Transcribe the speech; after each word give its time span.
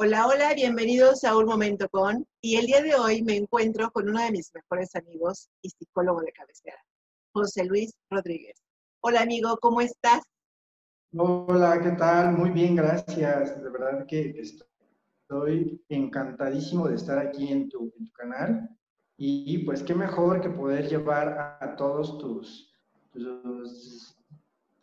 Hola, 0.00 0.28
hola, 0.28 0.54
bienvenidos 0.54 1.24
a 1.24 1.36
Un 1.36 1.46
Momento 1.46 1.88
con. 1.88 2.24
Y 2.40 2.54
el 2.54 2.66
día 2.66 2.80
de 2.82 2.94
hoy 2.94 3.20
me 3.24 3.34
encuentro 3.34 3.90
con 3.90 4.08
uno 4.08 4.22
de 4.22 4.30
mis 4.30 4.54
mejores 4.54 4.94
amigos 4.94 5.48
y 5.60 5.70
psicólogo 5.70 6.20
de 6.20 6.30
cabecera, 6.30 6.76
José 7.32 7.64
Luis 7.64 7.92
Rodríguez. 8.08 8.62
Hola, 9.00 9.22
amigo, 9.22 9.58
¿cómo 9.60 9.80
estás? 9.80 10.22
Hola, 11.16 11.80
¿qué 11.82 11.90
tal? 11.98 12.30
Muy 12.30 12.50
bien, 12.50 12.76
gracias. 12.76 13.60
De 13.60 13.70
verdad 13.70 14.06
que 14.06 14.40
estoy 14.40 15.84
encantadísimo 15.88 16.86
de 16.86 16.94
estar 16.94 17.18
aquí 17.18 17.48
en 17.50 17.68
tu, 17.68 17.92
canal. 18.12 18.70
Y 19.16 19.58
pues 19.64 19.82
qué 19.82 19.96
mejor 19.96 20.40
que 20.40 20.50
poder 20.50 20.88
llevar 20.88 21.58
a, 21.60 21.74
todos 21.74 22.18
tus, 22.18 22.72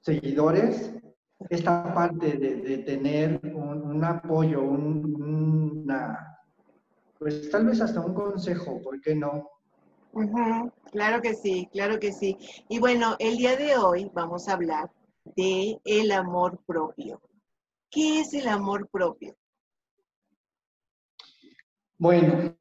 seguidores 0.02 0.94
esta 1.50 1.94
parte 1.94 2.38
de, 2.38 2.78
tener 2.80 3.40
un, 3.54 4.04
apoyo, 4.04 4.62
una, 4.62 6.40
pues 7.20 7.50
tal 7.50 7.66
vez 7.66 7.82
hasta 7.82 8.02
un 8.02 8.14
consejo, 8.14 8.82
¿por 8.82 9.02
qué 9.02 9.16
no? 9.16 9.50
Claro 10.92 11.22
que 11.22 11.34
sí, 11.34 11.68
claro 11.72 12.00
que 12.00 12.14
sí. 12.14 12.38
Y 12.70 12.80
bueno, 12.80 13.16
el 13.20 13.38
día 13.38 13.58
de 13.58 13.78
hoy 13.78 14.10
vamos 14.14 14.48
a 14.48 14.54
hablar 14.54 14.90
de 15.36 15.78
el 15.84 16.12
amor 16.12 16.60
propio. 16.66 17.22
¿Qué 17.90 18.22
es 18.22 18.34
el 18.34 18.48
amor 18.48 18.88
propio? 18.90 19.36
Bueno, 21.98 22.56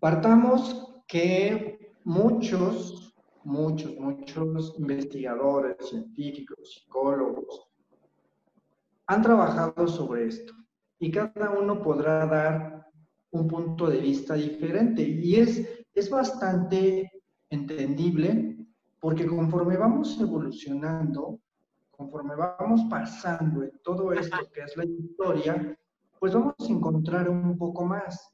partamos 0.00 1.02
que 1.06 1.94
muchos, 2.04 3.14
muchos, 3.44 3.96
muchos 3.96 4.74
investigadores, 4.78 5.76
científicos, 5.88 6.74
psicólogos, 6.74 7.69
han 9.10 9.22
trabajado 9.22 9.88
sobre 9.88 10.28
esto 10.28 10.54
y 11.00 11.10
cada 11.10 11.50
uno 11.50 11.82
podrá 11.82 12.26
dar 12.26 12.86
un 13.32 13.48
punto 13.48 13.88
de 13.88 13.98
vista 13.98 14.34
diferente 14.34 15.02
y 15.02 15.34
es, 15.34 15.84
es 15.92 16.08
bastante 16.08 17.10
entendible 17.48 18.56
porque 19.00 19.26
conforme 19.26 19.76
vamos 19.76 20.16
evolucionando, 20.20 21.40
conforme 21.90 22.36
vamos 22.36 22.82
pasando 22.88 23.64
en 23.64 23.72
todo 23.82 24.12
esto 24.12 24.36
que 24.54 24.60
es 24.60 24.76
la 24.76 24.84
historia, 24.84 25.76
pues 26.20 26.32
vamos 26.32 26.54
a 26.60 26.72
encontrar 26.72 27.28
un 27.28 27.58
poco 27.58 27.84
más. 27.84 28.32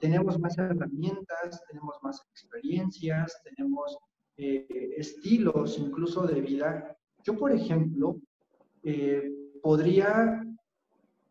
Tenemos 0.00 0.38
más 0.38 0.58
herramientas, 0.58 1.62
tenemos 1.66 1.96
más 2.02 2.20
experiencias, 2.30 3.40
tenemos 3.42 3.96
eh, 4.36 4.66
estilos 4.98 5.78
incluso 5.78 6.26
de 6.26 6.42
vida. 6.42 6.94
Yo, 7.22 7.38
por 7.38 7.52
ejemplo, 7.52 8.18
eh, 8.82 9.43
podría 9.64 10.44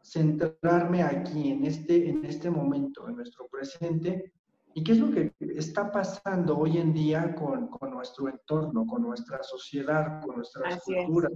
centrarme 0.02 1.04
aquí, 1.04 1.52
en 1.52 1.66
este, 1.66 2.10
en 2.10 2.26
este 2.26 2.50
momento, 2.50 3.08
en 3.08 3.18
nuestro 3.18 3.48
presente, 3.48 4.34
y 4.74 4.84
qué 4.84 4.94
es 4.94 4.98
lo 4.98 5.12
que 5.12 5.34
está 5.40 5.92
pasando 5.92 6.58
hoy 6.58 6.80
en 6.80 6.96
día 6.96 7.36
con, 7.36 7.68
con 7.68 7.92
nuestro 7.92 8.28
entorno, 8.28 8.88
con 8.88 9.04
nuestra 9.04 9.44
sociedad, 9.44 10.20
con 10.26 10.38
nuestra 10.38 10.80
cultura, 10.80 11.30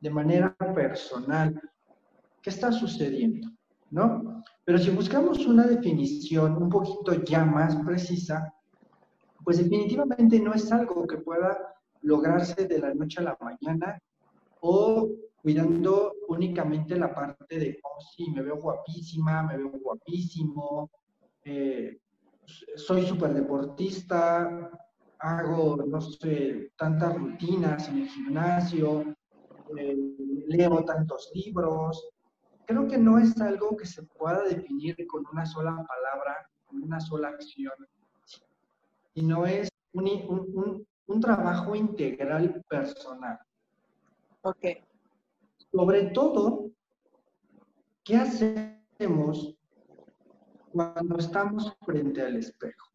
de 0.00 0.10
manera 0.10 0.56
personal. 0.72 1.60
¿Qué 2.40 2.50
está 2.50 2.70
sucediendo? 2.70 3.48
¿No? 3.90 4.44
Pero 4.64 4.78
si 4.78 4.90
buscamos 4.90 5.44
una 5.46 5.66
definición 5.66 6.62
un 6.62 6.68
poquito 6.68 7.12
ya 7.24 7.44
más 7.44 7.74
precisa, 7.84 8.54
pues 9.42 9.58
definitivamente 9.58 10.38
no 10.38 10.54
es 10.54 10.70
algo 10.70 11.08
que 11.08 11.18
pueda 11.18 11.74
lograrse 12.02 12.68
de 12.68 12.78
la 12.78 12.94
noche 12.94 13.18
a 13.18 13.24
la 13.24 13.38
mañana 13.40 14.00
o 14.60 15.08
cuidando 15.42 16.12
únicamente 16.28 16.96
la 16.96 17.14
parte 17.14 17.58
de, 17.58 17.78
oh, 17.82 18.00
sí, 18.14 18.30
me 18.30 18.42
veo 18.42 18.56
guapísima, 18.56 19.42
me 19.42 19.56
veo 19.56 19.70
guapísimo, 19.70 20.90
eh, 21.44 21.98
soy 22.76 23.06
súper 23.06 23.32
deportista, 23.34 24.70
hago, 25.18 25.76
no 25.76 26.00
sé, 26.00 26.72
tantas 26.76 27.16
rutinas 27.16 27.88
en 27.88 27.98
el 27.98 28.08
gimnasio, 28.08 29.14
eh, 29.76 29.96
leo 30.48 30.84
tantos 30.84 31.30
libros. 31.34 32.10
Creo 32.66 32.86
que 32.86 32.98
no 32.98 33.18
es 33.18 33.40
algo 33.40 33.76
que 33.76 33.86
se 33.86 34.02
pueda 34.02 34.44
definir 34.44 34.96
con 35.06 35.24
una 35.32 35.44
sola 35.46 35.70
palabra, 35.70 36.48
con 36.66 36.82
una 36.82 37.00
sola 37.00 37.28
acción, 37.28 37.72
sino 39.14 39.46
es 39.46 39.68
un, 39.92 40.06
un, 40.28 40.86
un 41.06 41.20
trabajo 41.20 41.74
integral 41.74 42.62
personal. 42.68 43.38
Ok. 44.42 44.66
Sobre 45.72 46.10
todo, 46.10 46.70
¿qué 48.02 48.16
hacemos 48.16 49.56
cuando 50.72 51.18
estamos 51.18 51.76
frente 51.84 52.22
al 52.22 52.36
espejo? 52.36 52.88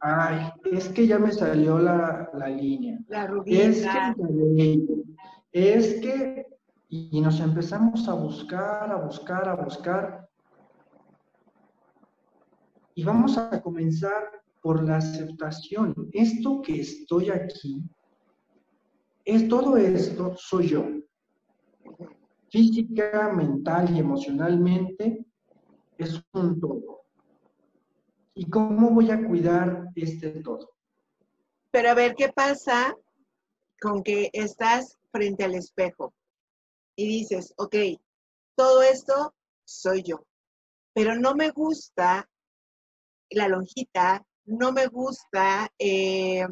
Ay, 0.00 0.50
es 0.72 0.88
que 0.88 1.06
ya 1.06 1.18
me 1.18 1.32
salió 1.32 1.78
la, 1.78 2.30
línea. 2.48 2.98
La 3.08 3.30
Es 3.46 3.86
que, 3.86 4.86
es 5.52 6.00
que, 6.00 6.46
y 6.88 7.20
nos 7.20 7.40
empezamos 7.40 8.08
a 8.08 8.14
buscar, 8.14 8.90
a 8.90 8.96
buscar, 8.96 9.48
a 9.48 9.54
buscar. 9.54 10.28
Y 12.94 13.04
vamos 13.04 13.38
a 13.38 13.62
comenzar 13.62 14.42
por 14.60 14.82
la 14.82 14.96
aceptación. 14.96 15.94
Esto 16.12 16.60
que 16.60 16.80
estoy 16.80 17.30
aquí 17.30 17.82
es 19.26 19.48
todo 19.48 19.76
esto 19.76 20.36
soy 20.36 20.68
yo. 20.68 20.84
Física, 22.48 23.32
mental 23.32 23.94
y 23.94 23.98
emocionalmente 23.98 25.26
es 25.98 26.22
un 26.32 26.60
todo. 26.60 27.02
¿Y 28.34 28.48
cómo 28.48 28.90
voy 28.90 29.10
a 29.10 29.26
cuidar 29.26 29.88
este 29.96 30.30
todo? 30.42 30.74
Pero 31.72 31.90
a 31.90 31.94
ver, 31.94 32.14
¿qué 32.14 32.32
pasa 32.32 32.94
con 33.80 34.02
que 34.04 34.30
estás 34.32 34.96
frente 35.10 35.44
al 35.44 35.56
espejo 35.56 36.14
y 36.94 37.06
dices, 37.06 37.52
ok, 37.56 37.74
todo 38.54 38.82
esto 38.82 39.34
soy 39.64 40.04
yo, 40.04 40.24
pero 40.94 41.16
no 41.16 41.34
me 41.34 41.50
gusta 41.50 42.28
la 43.30 43.48
lonjita, 43.48 44.24
no 44.44 44.72
me 44.72 44.86
gusta 44.86 45.68
eh, 45.78 46.46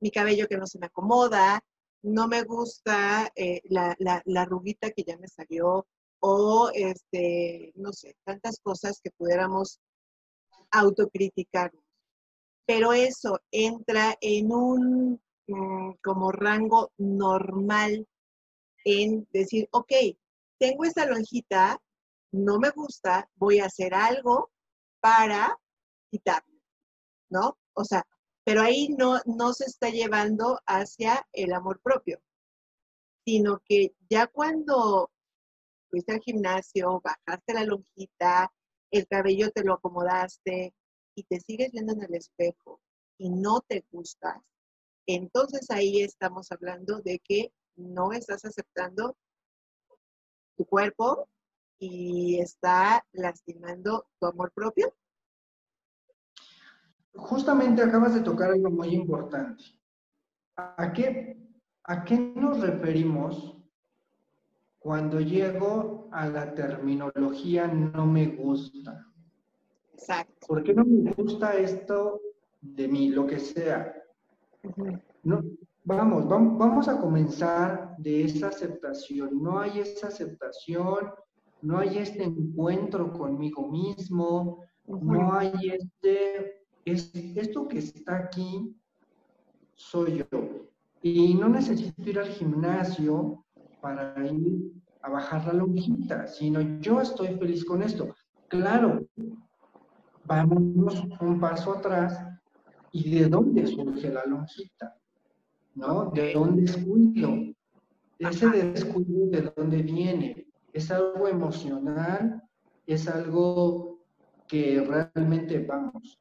mi 0.00 0.10
cabello 0.10 0.48
que 0.48 0.56
no 0.56 0.66
se 0.66 0.78
me 0.78 0.86
acomoda, 0.86 1.62
no 2.02 2.28
me 2.28 2.42
gusta 2.42 3.30
eh, 3.34 3.60
la, 3.64 3.96
la, 3.98 4.44
ruguita 4.44 4.90
que 4.90 5.04
ya 5.04 5.16
me 5.18 5.28
salió 5.28 5.86
o, 6.20 6.70
este, 6.74 7.72
no 7.76 7.92
sé, 7.92 8.16
tantas 8.24 8.60
cosas 8.60 9.00
que 9.02 9.10
pudiéramos 9.10 9.80
autocriticarnos. 10.70 11.84
Pero 12.66 12.92
eso 12.92 13.40
entra 13.50 14.16
en 14.20 14.52
un 14.52 15.20
mm, 15.46 15.92
como 16.02 16.32
rango 16.32 16.92
normal 16.98 18.06
en 18.84 19.26
decir, 19.32 19.68
ok, 19.72 19.92
tengo 20.58 20.84
esta 20.84 21.06
lonjita, 21.06 21.80
no 22.32 22.58
me 22.58 22.70
gusta, 22.70 23.28
voy 23.36 23.60
a 23.60 23.66
hacer 23.66 23.94
algo 23.94 24.50
para 25.00 25.56
quitarlo, 26.10 26.60
¿no? 27.30 27.58
O 27.74 27.84
sea, 27.84 28.04
pero 28.48 28.62
ahí 28.62 28.88
no, 28.88 29.20
no 29.26 29.52
se 29.52 29.66
está 29.66 29.90
llevando 29.90 30.58
hacia 30.64 31.28
el 31.34 31.52
amor 31.52 31.82
propio, 31.82 32.18
sino 33.26 33.60
que 33.62 33.94
ya 34.08 34.26
cuando 34.26 35.10
fuiste 35.90 36.14
al 36.14 36.20
gimnasio, 36.20 37.02
bajaste 37.04 37.52
la 37.52 37.64
lonjita, 37.64 38.50
el 38.90 39.06
cabello 39.06 39.50
te 39.50 39.62
lo 39.62 39.74
acomodaste 39.74 40.72
y 41.14 41.24
te 41.24 41.40
sigues 41.40 41.72
viendo 41.72 41.92
en 41.92 42.04
el 42.04 42.14
espejo 42.14 42.80
y 43.18 43.28
no 43.28 43.60
te 43.68 43.84
gustas, 43.90 44.40
entonces 45.06 45.70
ahí 45.70 46.00
estamos 46.00 46.50
hablando 46.50 47.02
de 47.02 47.18
que 47.18 47.52
no 47.76 48.12
estás 48.12 48.46
aceptando 48.46 49.14
tu 50.56 50.64
cuerpo 50.64 51.28
y 51.78 52.40
está 52.40 53.06
lastimando 53.12 54.06
tu 54.18 54.26
amor 54.26 54.52
propio 54.54 54.96
justamente 57.14 57.82
acabas 57.82 58.14
de 58.14 58.20
tocar 58.20 58.50
algo 58.52 58.70
muy 58.70 58.88
importante. 58.88 59.64
¿A 60.56 60.92
qué, 60.92 61.36
¿A 61.84 62.04
qué 62.04 62.18
nos 62.18 62.60
referimos 62.60 63.56
cuando 64.78 65.20
llego 65.20 66.08
a 66.12 66.28
la 66.28 66.54
terminología 66.54 67.66
no 67.66 68.06
me 68.06 68.26
gusta? 68.26 69.06
Exacto. 69.92 70.46
¿Por 70.46 70.62
qué 70.62 70.74
no 70.74 70.84
me 70.84 71.12
gusta 71.12 71.54
esto 71.56 72.20
de 72.60 72.88
mí, 72.88 73.08
lo 73.10 73.26
que 73.26 73.38
sea? 73.38 73.94
no, 75.22 75.42
vamos, 75.84 76.28
vamos, 76.28 76.58
vamos 76.58 76.88
a 76.88 77.00
comenzar 77.00 77.94
de 77.98 78.24
esa 78.24 78.48
aceptación. 78.48 79.42
No 79.42 79.58
hay 79.58 79.80
esa 79.80 80.08
aceptación, 80.08 81.10
no 81.62 81.78
hay 81.78 81.98
este 81.98 82.24
encuentro 82.24 83.12
conmigo 83.12 83.68
mismo, 83.68 84.64
no 84.86 85.32
hay 85.34 85.52
este 85.70 86.57
es, 86.92 87.12
esto 87.14 87.68
que 87.68 87.78
está 87.78 88.16
aquí 88.16 88.74
soy 89.74 90.18
yo. 90.30 90.68
Y 91.02 91.34
no 91.34 91.48
necesito 91.48 92.02
ir 92.08 92.18
al 92.18 92.28
gimnasio 92.28 93.44
para 93.80 94.14
ir 94.26 94.72
a 95.02 95.10
bajar 95.10 95.46
la 95.46 95.52
lonjita, 95.52 96.26
sino 96.26 96.60
yo 96.80 97.00
estoy 97.00 97.36
feliz 97.38 97.64
con 97.64 97.82
esto. 97.82 98.14
Claro, 98.48 99.06
vamos 100.24 101.04
un 101.20 101.40
paso 101.40 101.74
atrás 101.74 102.18
y 102.92 103.10
de 103.10 103.28
dónde 103.28 103.66
surge 103.66 104.10
la 104.10 104.24
lonjita, 104.26 104.96
¿no? 105.74 106.10
¿De 106.10 106.32
dónde 106.32 106.62
descuido? 106.62 107.54
Ese 108.18 108.48
descuido 108.48 109.28
de 109.30 109.52
dónde 109.56 109.82
viene. 109.82 110.46
Es 110.72 110.90
algo 110.90 111.28
emocional, 111.28 112.42
es 112.86 113.06
algo 113.08 114.00
que 114.48 114.80
realmente, 114.80 115.64
vamos, 115.64 116.18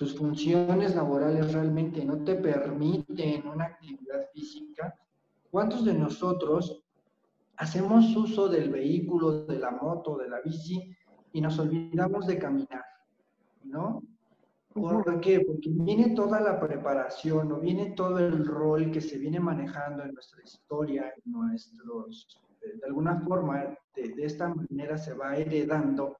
tus 0.00 0.16
funciones 0.16 0.94
laborales 0.94 1.52
realmente 1.52 2.02
no 2.02 2.24
te 2.24 2.34
permiten 2.34 3.46
una 3.46 3.66
actividad 3.66 4.30
física. 4.32 4.98
¿Cuántos 5.50 5.84
de 5.84 5.92
nosotros 5.92 6.82
hacemos 7.58 8.16
uso 8.16 8.48
del 8.48 8.70
vehículo, 8.70 9.44
de 9.44 9.58
la 9.58 9.72
moto, 9.72 10.16
de 10.16 10.30
la 10.30 10.40
bici 10.40 10.96
y 11.34 11.42
nos 11.42 11.58
olvidamos 11.58 12.26
de 12.26 12.38
caminar? 12.38 12.82
¿No? 13.64 14.02
¿Por 14.72 15.20
qué? 15.20 15.40
Porque 15.40 15.68
viene 15.68 16.14
toda 16.14 16.40
la 16.40 16.58
preparación 16.58 17.52
o 17.52 17.60
viene 17.60 17.90
todo 17.90 18.20
el 18.20 18.46
rol 18.46 18.90
que 18.90 19.02
se 19.02 19.18
viene 19.18 19.38
manejando 19.38 20.02
en 20.02 20.14
nuestra 20.14 20.42
historia, 20.42 21.12
en 21.14 21.30
nuestros, 21.30 22.40
de 22.58 22.86
alguna 22.86 23.20
forma, 23.20 23.76
de, 23.94 24.14
de 24.14 24.24
esta 24.24 24.48
manera 24.48 24.96
se 24.96 25.12
va 25.12 25.36
heredando 25.36 26.16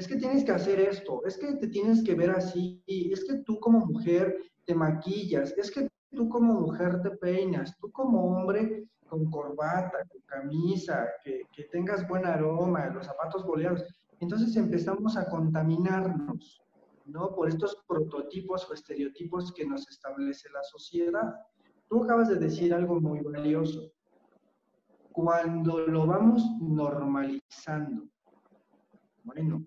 es 0.00 0.08
que 0.08 0.16
tienes 0.16 0.44
que 0.44 0.52
hacer 0.52 0.80
esto, 0.80 1.22
es 1.26 1.36
que 1.36 1.52
te 1.56 1.68
tienes 1.68 2.02
que 2.02 2.14
ver 2.14 2.30
así, 2.30 2.82
es 2.86 3.22
que 3.22 3.34
tú 3.44 3.60
como 3.60 3.84
mujer 3.84 4.34
te 4.64 4.74
maquillas, 4.74 5.52
es 5.58 5.70
que 5.70 5.90
tú 6.10 6.26
como 6.30 6.54
mujer 6.54 7.02
te 7.02 7.10
peinas, 7.10 7.76
tú 7.78 7.92
como 7.92 8.24
hombre 8.24 8.88
con 9.06 9.30
corbata, 9.30 9.98
con 10.08 10.22
camisa, 10.22 11.06
que, 11.22 11.44
tengas 11.70 12.08
buen 12.08 12.24
aroma, 12.24 12.86
los 12.86 13.04
zapatos 13.04 13.44
boleados. 13.44 13.84
Entonces 14.20 14.56
empezamos 14.56 15.18
a 15.18 15.28
contaminarnos, 15.28 16.62
¿no? 17.04 17.34
Por 17.34 17.50
estos 17.50 17.76
prototipos 17.86 18.70
o 18.70 18.72
estereotipos 18.72 19.52
que 19.52 19.66
nos 19.66 19.86
establece 19.86 20.48
la 20.48 20.62
sociedad. 20.62 21.34
Tú 21.90 22.04
acabas 22.04 22.30
de 22.30 22.36
decir 22.36 22.72
algo 22.72 22.98
muy 23.02 23.20
valioso. 23.20 23.92
Cuando 25.12 25.86
lo 25.86 26.06
vamos 26.06 26.42
normalizando, 26.58 28.08
bueno, 29.24 29.62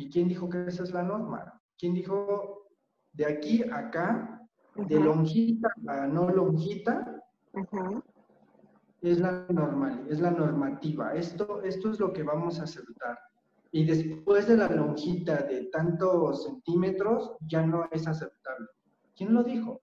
¿Y 0.00 0.08
quién 0.08 0.28
dijo 0.28 0.48
que 0.48 0.64
esa 0.66 0.82
es 0.82 0.92
la 0.92 1.02
norma? 1.02 1.60
¿Quién 1.78 1.92
dijo 1.92 2.68
de 3.12 3.26
aquí 3.26 3.62
a 3.64 3.80
acá, 3.80 4.48
de 4.74 4.98
lonjita 4.98 5.68
a 5.86 6.06
no 6.06 6.30
lonjita? 6.30 7.22
Es 9.02 9.20
la 9.20 9.44
normal, 9.50 10.06
es 10.08 10.18
la 10.20 10.30
normativa. 10.30 11.14
Esto, 11.14 11.62
esto 11.64 11.90
es 11.90 12.00
lo 12.00 12.14
que 12.14 12.22
vamos 12.22 12.60
a 12.60 12.64
aceptar. 12.64 13.18
Y 13.72 13.84
después 13.84 14.48
de 14.48 14.56
la 14.56 14.70
lonjita 14.70 15.42
de 15.42 15.64
tantos 15.66 16.44
centímetros, 16.44 17.36
ya 17.46 17.66
no 17.66 17.84
es 17.90 18.08
aceptable. 18.08 18.68
¿Quién 19.14 19.34
lo 19.34 19.44
dijo? 19.44 19.82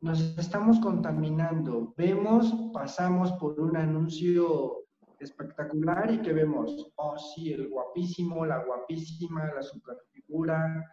Nos 0.00 0.36
estamos 0.36 0.80
contaminando. 0.80 1.94
Vemos, 1.96 2.52
pasamos 2.72 3.30
por 3.34 3.60
un 3.60 3.76
anuncio 3.76 4.79
espectacular 5.20 6.12
y 6.12 6.22
que 6.22 6.32
vemos, 6.32 6.92
oh 6.96 7.16
sí, 7.18 7.52
el 7.52 7.68
guapísimo, 7.68 8.44
la 8.46 8.64
guapísima, 8.64 9.52
la 9.54 9.62
superfigura, 9.62 10.84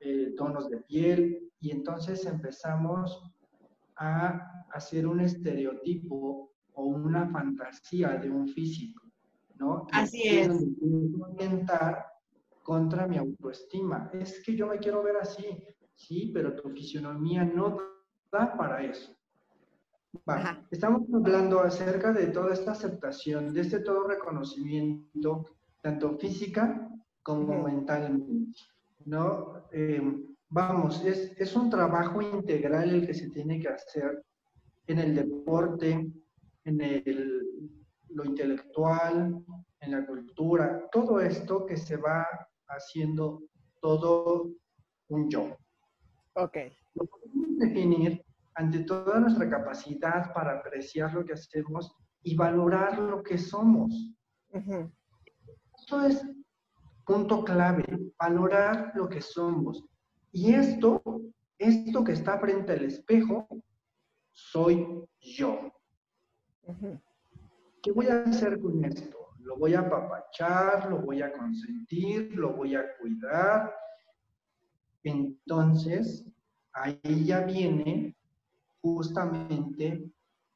eh, 0.00 0.34
tonos 0.36 0.68
de 0.70 0.78
piel, 0.78 1.52
y 1.60 1.70
entonces 1.70 2.26
empezamos 2.26 3.30
a 3.96 4.64
hacer 4.72 5.06
un 5.06 5.20
estereotipo 5.20 6.52
o 6.74 6.84
una 6.84 7.28
fantasía 7.28 8.16
de 8.16 8.30
un 8.30 8.48
físico, 8.48 9.02
¿no? 9.56 9.86
Así 9.92 10.22
es. 10.22 10.50
Orientar 11.20 12.06
contra 12.62 13.06
mi 13.06 13.18
autoestima. 13.18 14.10
Es 14.12 14.42
que 14.42 14.56
yo 14.56 14.66
me 14.66 14.78
quiero 14.78 15.02
ver 15.02 15.16
así, 15.18 15.64
sí, 15.94 16.30
pero 16.34 16.56
tu 16.56 16.70
fisionomía 16.70 17.44
no 17.44 17.78
da 18.32 18.56
para 18.56 18.82
eso. 18.84 19.13
Estamos 20.70 21.02
hablando 21.12 21.60
acerca 21.60 22.12
de 22.12 22.28
toda 22.28 22.54
esta 22.54 22.72
aceptación, 22.72 23.52
de 23.52 23.60
este 23.60 23.80
todo 23.80 24.06
reconocimiento, 24.06 25.46
tanto 25.80 26.16
física 26.18 26.88
como 27.22 27.62
mentalmente, 27.62 28.60
¿no? 29.06 29.66
Em, 29.72 30.34
vamos, 30.48 31.04
es, 31.04 31.32
es, 31.38 31.56
un 31.56 31.68
trabajo 31.68 32.22
integral 32.22 32.90
el 32.90 33.06
que 33.06 33.14
se 33.14 33.30
tiene 33.30 33.60
que 33.60 33.68
hacer 33.68 34.24
en 34.86 34.98
el 34.98 35.14
deporte, 35.14 36.12
en 36.64 36.80
el, 36.80 37.42
lo 38.08 38.24
intelectual, 38.24 39.44
en 39.80 39.90
la 39.90 40.06
cultura, 40.06 40.88
todo 40.90 41.20
esto 41.20 41.66
que 41.66 41.76
se 41.76 41.96
va 41.96 42.26
haciendo 42.68 43.42
todo 43.80 44.50
un 45.08 45.28
yo. 45.28 45.56
Ok. 46.34 46.56
Lo 46.94 47.04
podemos 47.06 47.58
definir 47.58 48.24
ante 48.54 48.80
toda 48.80 49.20
nuestra 49.20 49.48
capacidad 49.48 50.32
para 50.32 50.58
apreciar 50.58 51.12
lo 51.12 51.24
que 51.24 51.32
hacemos 51.32 51.94
y 52.22 52.36
valorar 52.36 52.98
lo 52.98 53.22
que 53.22 53.36
somos. 53.36 54.12
Esto 55.78 56.04
es 56.04 56.24
punto 57.04 57.44
clave, 57.44 57.84
valorar 58.18 58.92
lo 58.94 59.08
que 59.08 59.20
somos. 59.20 59.84
Y 60.32 60.54
esto, 60.54 61.02
esto 61.58 62.04
que 62.04 62.12
está 62.12 62.38
frente 62.38 62.72
al 62.72 62.84
espejo, 62.84 63.46
soy 64.32 65.04
yo. 65.20 65.72
¿Qué 67.82 67.92
voy 67.92 68.06
a 68.06 68.22
hacer 68.22 68.58
con 68.60 68.84
esto? 68.84 69.18
Lo 69.40 69.58
voy 69.58 69.74
a 69.74 69.80
apapachar, 69.80 70.88
lo 70.90 71.02
voy 71.02 71.20
a 71.20 71.32
consentir, 71.32 72.34
lo 72.34 72.54
voy 72.54 72.74
a 72.74 72.96
cuidar. 72.98 73.74
Entonces, 75.02 76.26
ahí 76.72 77.24
ya 77.26 77.40
viene 77.40 78.16
justamente 78.84 80.04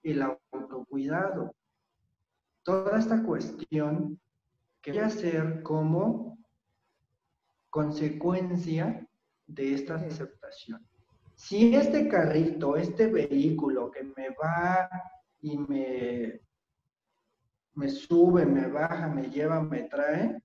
el 0.02 0.22
autocuidado. 0.22 1.54
Toda 2.62 2.98
esta 2.98 3.22
cuestión 3.22 4.20
que 4.82 4.92
voy 4.92 5.00
a 5.00 5.06
hacer 5.06 5.62
como 5.62 6.36
consecuencia 7.70 9.08
de 9.46 9.74
esta 9.74 9.94
aceptación. 9.94 10.86
Si 11.36 11.74
este 11.74 12.06
carrito, 12.06 12.76
este 12.76 13.06
vehículo 13.06 13.90
que 13.90 14.04
me 14.04 14.28
va 14.30 14.90
y 15.40 15.56
me, 15.56 16.42
me 17.72 17.88
sube, 17.88 18.44
me 18.44 18.66
baja, 18.66 19.08
me 19.08 19.30
lleva, 19.30 19.62
me 19.62 19.84
trae, 19.84 20.42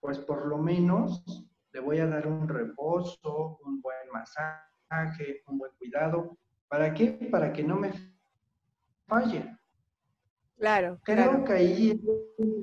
pues 0.00 0.18
por 0.18 0.46
lo 0.46 0.58
menos 0.58 1.22
le 1.70 1.78
voy 1.78 1.98
a 1.98 2.06
dar 2.06 2.26
un 2.26 2.48
reposo, 2.48 3.60
un 3.64 3.80
buen 3.80 4.10
masaje 4.12 4.67
un 5.46 5.58
buen 5.58 5.72
cuidado. 5.78 6.36
¿Para 6.68 6.92
qué? 6.92 7.12
Para 7.30 7.52
que 7.52 7.62
no 7.62 7.76
me 7.76 7.92
falle. 9.06 9.56
Claro. 10.56 10.98
Creo 11.04 11.44
que 11.44 11.52
ahí 11.52 12.00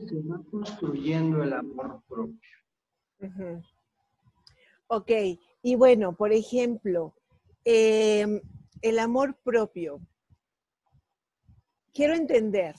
se 0.07 0.21
va 0.27 0.41
construyendo 0.51 1.43
el 1.43 1.53
amor 1.53 2.01
propio. 2.07 2.49
Ok, 4.87 5.11
y 5.63 5.75
bueno, 5.75 6.15
por 6.15 6.31
ejemplo, 6.31 7.15
em, 7.63 8.41
el 8.81 8.99
amor 8.99 9.35
propio. 9.43 9.99
Quiero 11.93 12.13
entender 12.13 12.75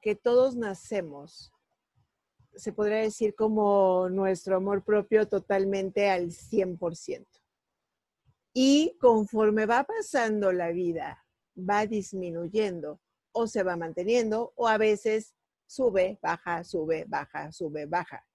que 0.00 0.14
todos 0.14 0.54
nacemos, 0.54 1.52
se 2.54 2.72
podría 2.72 2.98
decir 2.98 3.34
como 3.34 4.08
nuestro 4.10 4.56
amor 4.56 4.84
propio 4.84 5.26
totalmente 5.26 6.10
al 6.10 6.30
100%. 6.30 7.41
Y 8.52 8.96
conforme 9.00 9.66
va 9.66 9.84
pasando 9.84 10.52
la 10.52 10.70
vida, 10.70 11.24
va 11.56 11.86
disminuyendo 11.86 13.00
o 13.32 13.46
se 13.46 13.62
va 13.62 13.76
manteniendo 13.76 14.52
o 14.56 14.68
a 14.68 14.78
veces 14.78 15.34
sube, 15.66 16.18
baja, 16.22 16.64
sube, 16.64 17.04
baja, 17.08 17.50
sube, 17.50 17.86
baja. 17.86 18.26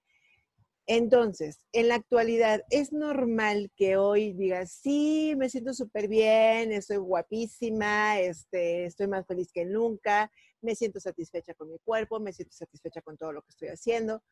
Entonces, 0.86 1.66
en 1.72 1.88
la 1.88 1.96
actualidad, 1.96 2.64
es 2.70 2.92
normal 2.92 3.70
que 3.76 3.98
hoy 3.98 4.32
digas, 4.32 4.72
sí, 4.72 5.34
me 5.36 5.50
siento 5.50 5.74
súper 5.74 6.08
bien, 6.08 6.72
estoy 6.72 6.96
guapísima, 6.96 8.18
este, 8.20 8.86
estoy 8.86 9.06
más 9.06 9.26
feliz 9.26 9.52
que 9.52 9.66
nunca, 9.66 10.32
me 10.62 10.74
siento 10.74 10.98
satisfecha 10.98 11.52
con 11.52 11.70
mi 11.70 11.78
cuerpo, 11.80 12.20
me 12.20 12.32
siento 12.32 12.54
satisfecha 12.56 13.02
con 13.02 13.18
todo 13.18 13.32
lo 13.32 13.42
que 13.42 13.50
estoy 13.50 13.68
haciendo, 13.68 14.22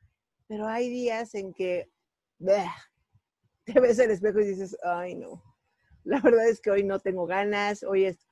pero 0.49 0.67
hay 0.67 0.89
días 0.89 1.35
en 1.35 1.53
que 1.53 1.91
te 3.65 3.79
ves 3.79 3.99
el 3.99 4.13
espejo 4.13 4.41
y 4.41 4.47
dices, 4.47 4.77
ay 4.83 5.15
no, 5.15 5.43
la 6.07 6.21
verdad 6.21 6.49
es 6.49 6.61
que 6.61 6.71
hoy 6.71 6.85
no 6.85 6.99
tengo 7.01 7.27
ganas, 7.27 7.83
hoy 7.83 8.05
es... 8.07 8.27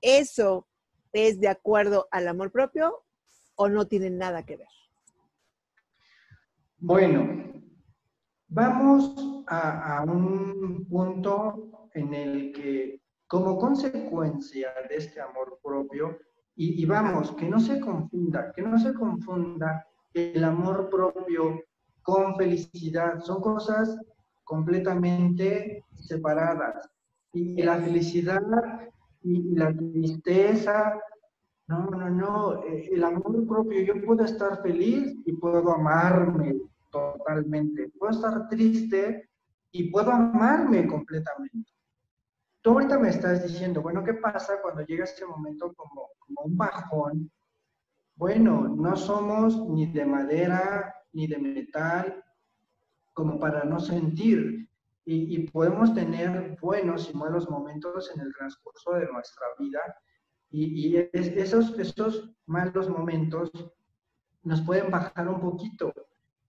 ¿Eso 0.00 0.66
es 1.12 1.38
de 1.38 1.48
acuerdo 1.48 2.08
al 2.10 2.26
amor 2.26 2.50
propio 2.50 3.04
o 3.54 3.68
no 3.68 3.86
tiene 3.86 4.10
nada 4.10 4.44
que 4.44 4.56
ver? 4.56 4.68
Bueno, 6.78 7.52
vamos 8.48 9.44
a, 9.46 10.02
un 10.04 10.84
punto 10.88 11.88
en 11.94 12.14
el 12.14 12.52
que 12.52 13.00
como 13.28 13.56
consecuencia 13.58 14.70
de 14.88 14.96
este 14.96 15.20
amor 15.20 15.60
propio 15.62 16.18
Y, 16.56 16.84
vamos, 16.84 17.32
que 17.32 17.48
no 17.48 17.60
se 17.60 17.78
confunda, 17.78 18.52
que 18.52 18.62
no 18.62 18.78
se 18.78 18.92
confunda 18.92 19.86
el 20.12 20.42
amor 20.44 20.90
propio 20.90 21.62
con 22.02 22.36
felicidad. 22.36 23.20
Son 23.20 23.40
cosas 23.40 23.96
completamente 24.44 25.84
separadas. 25.94 26.90
Y 27.32 27.62
la 27.62 27.76
felicidad 27.76 28.42
y 29.22 29.54
la 29.54 29.74
tristeza, 29.74 30.98
no, 31.68 31.86
no, 31.86 32.10
no, 32.10 32.64
eh, 32.64 32.90
el 32.92 33.04
amor 33.04 33.46
propio, 33.46 33.80
yo 33.82 34.04
puedo 34.04 34.24
estar 34.24 34.60
feliz 34.62 35.16
y 35.24 35.32
puedo 35.32 35.72
amarme 35.72 36.60
totalmente, 36.90 37.90
puedo 37.98 38.12
estar 38.12 38.48
triste 38.48 39.30
y 39.70 39.90
puedo 39.90 40.10
amarme 40.10 40.86
completamente. 40.86 41.72
Tú 42.60 42.70
ahorita 42.70 42.98
me 42.98 43.08
estás 43.08 43.42
diciendo, 43.42 43.82
bueno, 43.82 44.04
¿qué 44.04 44.14
pasa 44.14 44.60
cuando 44.62 44.82
llega 44.82 45.04
este 45.04 45.26
momento 45.26 45.72
como, 45.74 46.10
como 46.18 46.42
un 46.42 46.56
bajón? 46.56 47.30
Bueno, 48.14 48.68
no 48.68 48.96
somos 48.96 49.68
ni 49.68 49.90
de 49.90 50.04
madera 50.04 50.94
ni 51.12 51.26
de 51.26 51.38
metal 51.38 52.22
como 53.12 53.40
para 53.40 53.64
no 53.64 53.80
sentir. 53.80 54.68
Y, 55.04 55.50
podemos 55.50 55.94
tener 55.94 56.56
buenos 56.60 57.10
y 57.10 57.16
malos 57.16 57.50
momentos 57.50 58.10
en 58.14 58.20
el 58.20 58.32
transcurso 58.34 58.92
de 58.92 59.06
nuestra 59.12 59.46
vida. 59.58 59.80
Y, 60.50 60.96
y 60.96 61.10
esos, 61.12 61.76
esos 61.78 62.32
malos 62.46 62.88
momentos 62.88 63.50
nos 64.44 64.60
pueden 64.62 64.90
bajar 64.90 65.28
un 65.28 65.40
poquito, 65.40 65.92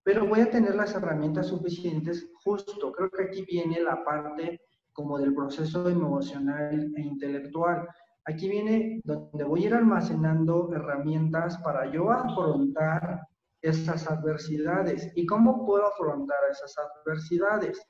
pero 0.03 0.27
voy 0.27 0.41
a 0.41 0.51
tener 0.51 0.75
las 0.75 0.93
herramientas 0.93 1.47
suficientes 1.47 2.29
justo. 2.43 2.91
Creo 2.91 3.09
que 3.09 3.23
aquí 3.23 3.45
viene 3.45 3.81
la 3.81 4.03
parte 4.03 4.61
como 4.91 5.17
del 5.17 5.33
proceso 5.33 5.89
emocional 5.89 6.91
e 6.95 7.01
intelectual. 7.01 7.87
Aquí 8.25 8.49
viene 8.49 9.01
donde 9.03 9.43
voy 9.43 9.63
a 9.63 9.67
ir 9.67 9.73
almacenando 9.73 10.71
herramientas 10.73 11.57
para 11.59 11.91
yo 11.91 12.11
afrontar 12.11 13.27
esas 13.61 14.09
adversidades. 14.09 15.11
¿Y 15.15 15.25
cómo 15.25 15.65
puedo 15.65 15.87
afrontar 15.87 16.37
esas 16.51 16.75
adversidades? 16.77 17.81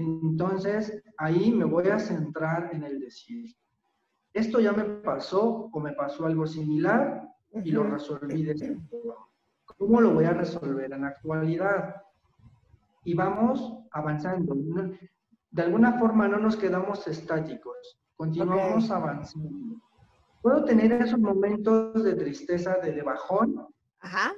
Entonces, 0.00 1.02
ahí 1.18 1.52
me 1.52 1.64
voy 1.64 1.88
a 1.88 1.98
centrar 1.98 2.70
en 2.72 2.84
el 2.84 3.00
decir, 3.00 3.54
esto 4.32 4.60
ya 4.60 4.72
me 4.72 4.84
pasó 4.84 5.68
o 5.72 5.80
me 5.80 5.92
pasó 5.92 6.26
algo 6.26 6.46
similar 6.46 7.28
y 7.52 7.70
lo 7.72 7.84
resolví 7.84 8.44
de 8.44 8.52
esta 8.52 8.66
¿Cómo 9.78 10.00
lo 10.00 10.12
voy 10.12 10.24
a 10.24 10.32
resolver 10.32 10.92
en 10.92 11.02
la 11.02 11.08
actualidad? 11.08 11.96
Y 13.04 13.14
vamos 13.14 13.78
avanzando 13.92 14.54
de 15.50 15.62
alguna 15.62 15.98
forma 15.98 16.28
no 16.28 16.38
nos 16.38 16.56
quedamos 16.56 17.06
estáticos, 17.08 17.98
continuamos 18.14 18.90
avanzando. 18.90 19.80
Puedo 20.42 20.64
tener 20.64 20.92
esos 20.92 21.18
momentos 21.18 22.04
de 22.04 22.14
tristeza, 22.14 22.76
de, 22.76 23.02
bajón, 23.02 23.66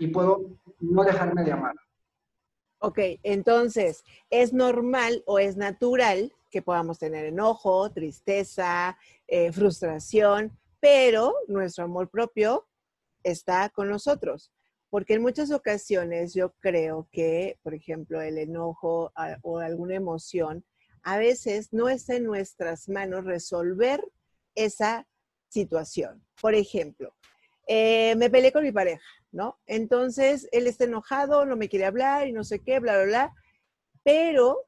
y 0.01 0.09
puedo 0.09 0.59
no 0.81 1.05
dejarme 1.05 1.45
de 1.45 1.53
amar. 1.53 1.75
Ok, 2.85 2.99
entonces, 3.23 4.03
¿es 4.29 4.53
normal 4.53 5.23
o 5.27 5.39
es 5.39 5.57
natural 5.57 6.33
que 6.51 6.63
podamos 6.63 6.99
tener 6.99 7.27
enojo, 7.27 7.93
tristeza, 7.93 8.99
eh, 9.29 9.53
frustración, 9.53 10.59
pero 10.81 11.33
nuestro 11.47 11.85
amor 11.85 12.11
propio 12.11 12.67
está 13.23 13.69
con 13.69 13.89
nosotros? 13.89 14.51
Porque 14.91 15.15
en 15.15 15.23
muchas 15.23 15.53
ocasiones 15.53 16.35
yo 16.35 16.55
creo 16.59 17.07
que, 17.13 17.57
por 17.63 17.73
ejemplo, 17.73 18.21
el 18.21 18.37
enojo 18.37 19.13
ah, 19.15 19.39
o 19.43 19.59
alguna 19.59 19.95
emoción 19.95 20.65
a 21.05 21.19
veces 21.19 21.73
no 21.73 21.89
está 21.89 22.17
en 22.17 22.25
nuestras 22.25 22.89
manos 22.89 23.25
resolver 23.25 24.05
esa 24.57 25.07
situación. 25.51 26.27
Por 26.41 26.57
ejemplo, 26.57 27.15
eh, 27.67 28.15
me 28.17 28.31
peleé 28.31 28.53
con 28.53 28.65
mi 28.65 28.73
pareja, 28.73 29.07
¿no? 29.31 29.59
Entonces, 29.67 30.49
él 30.53 30.67
está 30.67 30.85
enojado, 30.85 31.47
no 31.47 31.57
me 31.57 31.69
quiere 31.69 31.85
hablar 31.85 32.27
y 32.27 32.33
no 32.33 32.45
sé 32.45 32.61
qué, 32.61 32.81
bla, 32.81 32.95
bla, 32.95 33.05
bla. 33.05 33.35
Pero 34.03 34.67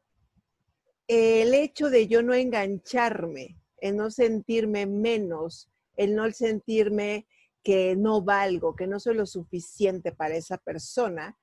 el 1.09 1.55
hecho 1.55 1.91
de 1.91 2.07
yo 2.07 2.23
no 2.23 2.35
engancharme, 2.35 3.59
el 3.79 3.97
no 3.97 4.11
sentirme 4.11 4.87
menos, 4.87 5.69
el 5.97 6.15
no 6.15 6.31
sentirme 6.31 7.27
que 7.63 7.97
no 7.97 8.23
valgo, 8.23 8.77
que 8.77 8.87
no 8.87 9.01
soy 9.01 9.15
lo 9.15 9.27
suficiente 9.27 10.13
para 10.13 10.37
esa 10.37 10.59
persona, 10.59 11.37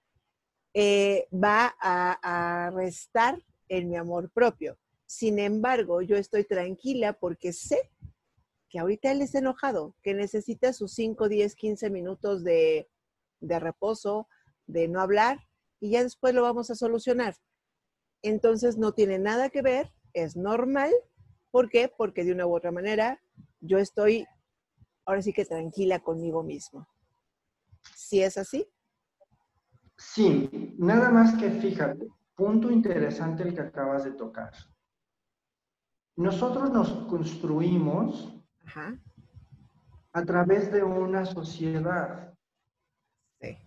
eh, 0.73 1.27
va 1.31 1.75
a, 1.79 2.67
a 2.67 2.69
restar 2.71 3.43
en 3.67 3.89
mi 3.89 3.97
amor 3.97 4.31
propio. 4.31 4.77
Sin 5.05 5.39
embargo, 5.39 6.01
yo 6.01 6.15
estoy 6.15 6.45
tranquila 6.45 7.13
porque 7.13 7.51
sé 7.51 7.89
que 8.71 8.79
ahorita 8.79 9.11
él 9.11 9.21
está 9.21 9.39
enojado, 9.39 9.95
que 10.01 10.13
necesita 10.13 10.71
sus 10.71 10.93
5, 10.93 11.27
10, 11.27 11.55
15 11.55 11.89
minutos 11.89 12.43
de, 12.43 12.89
de 13.41 13.59
reposo, 13.59 14.29
de 14.65 14.87
no 14.87 15.01
hablar, 15.01 15.39
y 15.81 15.91
ya 15.91 16.03
después 16.03 16.33
lo 16.33 16.41
vamos 16.41 16.71
a 16.71 16.75
solucionar. 16.75 17.35
Entonces 18.21 18.77
no 18.77 18.93
tiene 18.93 19.19
nada 19.19 19.49
que 19.49 19.61
ver, 19.61 19.91
es 20.13 20.37
normal. 20.37 20.91
¿Por 21.51 21.69
qué? 21.69 21.91
Porque 21.95 22.23
de 22.23 22.31
una 22.31 22.47
u 22.47 22.55
otra 22.55 22.71
manera 22.71 23.21
yo 23.59 23.77
estoy 23.77 24.25
ahora 25.05 25.21
sí 25.21 25.33
que 25.33 25.43
tranquila 25.43 25.99
conmigo 25.99 26.41
mismo. 26.41 26.87
¿Sí 27.93 28.21
es 28.23 28.37
así? 28.37 28.65
Sí, 29.97 30.49
nada 30.77 31.09
más 31.09 31.35
que 31.35 31.51
fíjate, 31.51 32.07
punto 32.35 32.71
interesante 32.71 33.43
el 33.43 33.53
que 33.53 33.61
acabas 33.61 34.05
de 34.05 34.11
tocar. 34.11 34.53
Nosotros 36.15 36.71
nos 36.71 36.89
construimos 37.07 38.40
a 40.13 40.25
través 40.25 40.71
de 40.71 40.83
una 40.83 41.25
sociedad. 41.25 42.33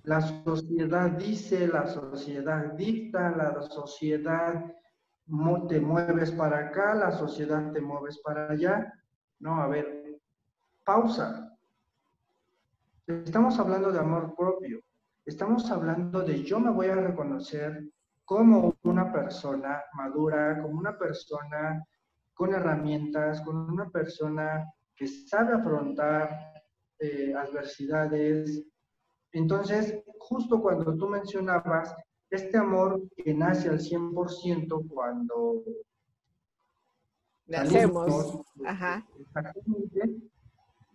La 0.05 0.21
sociedad 0.21 1.11
dice, 1.11 1.67
la 1.67 1.87
sociedad 1.87 2.73
dicta, 2.75 3.31
la 3.31 3.61
sociedad 3.63 4.65
te 5.69 5.81
mueves 5.81 6.31
para 6.33 6.59
acá, 6.67 6.95
la 6.95 7.11
sociedad 7.11 7.73
te 7.73 7.81
mueves 7.81 8.19
para 8.19 8.51
allá. 8.51 8.93
No, 9.41 9.61
a 9.61 9.67
ver, 9.67 10.21
pausa. 10.85 11.51
Estamos 13.07 13.59
hablando 13.59 13.91
de 13.91 13.99
amor 13.99 14.35
propio. 14.37 14.81
Estamos 15.27 15.71
hablando 15.71 16.21
de 16.21 16.43
yo 16.43 16.61
me 16.61 16.71
voy 16.71 16.87
a 16.89 16.97
reconocer 16.97 17.85
como 18.25 18.75
una 18.85 19.13
persona 19.13 19.83
madura, 19.95 20.63
como 20.63 20.79
una 20.79 20.97
persona 20.97 21.85
con 22.33 22.55
herramientas, 22.55 23.41
con 23.41 23.57
una 23.71 23.89
persona 23.91 24.65
que 24.97 25.07
sabe 25.09 25.55
afrontar 25.55 26.53
eh, 26.99 27.35
adversidades. 27.35 28.65
Entonces, 29.33 30.03
justo 30.19 30.61
cuando 30.63 30.97
tú 30.97 31.09
mencionabas 31.09 31.95
este 32.31 32.57
amor 32.59 33.03
que 33.17 33.35
nace 33.35 33.69
al 33.69 33.79
100% 33.79 34.89
cuando 34.89 35.63
nacemos, 37.47 38.41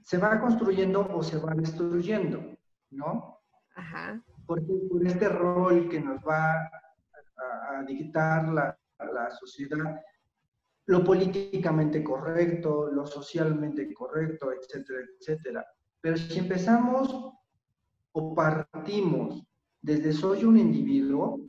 se 0.03 0.17
va 0.17 0.41
construyendo 0.41 1.07
o 1.13 1.21
se 1.21 1.37
va 1.37 1.53
destruyendo, 1.53 2.57
¿no? 2.91 3.39
Ajá. 3.75 4.21
Porque 4.45 4.73
por 4.89 5.05
este 5.05 5.29
rol 5.29 5.87
que 5.89 6.01
nos 6.01 6.19
va 6.21 6.53
a, 6.55 7.83
dictar 7.85 8.49
la, 8.49 8.77
la, 8.99 9.31
sociedad, 9.31 10.01
lo 10.89 11.03
políticamente 11.03 12.03
correcto, 12.03 12.89
lo 12.89 13.05
socialmente 13.05 13.93
correcto, 13.93 14.51
etcétera, 14.51 15.05
etcétera. 15.19 15.65
Pero 16.01 16.17
si 16.17 16.39
empezamos 16.39 17.31
o 18.11 18.33
partimos 18.33 19.45
desde 19.79 20.11
soy 20.11 20.45
un 20.45 20.57
individuo, 20.57 21.41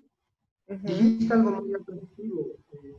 dijiste 0.69 1.33
algo 1.33 1.53
muy 1.53 1.75
atractivo. 1.75 2.59
Eh, 2.71 2.95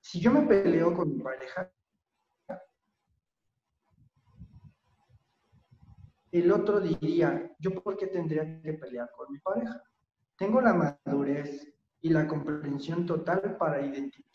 si 0.00 0.18
yo 0.18 0.32
me 0.32 0.42
peleo 0.42 0.92
con 0.96 1.14
mi 1.14 1.22
pareja, 1.22 1.72
el 6.32 6.50
otro 6.50 6.80
diría, 6.80 7.54
¿yo 7.60 7.70
por 7.80 7.96
qué 7.96 8.08
tendría 8.08 8.60
que 8.60 8.72
pelear 8.72 9.08
con 9.16 9.32
mi 9.32 9.38
pareja? 9.38 9.80
Tengo 10.36 10.60
la 10.60 10.74
madurez 10.74 11.72
y 12.00 12.08
la 12.08 12.26
comprensión 12.26 13.06
total 13.06 13.56
para 13.56 13.80
identificar 13.80 14.31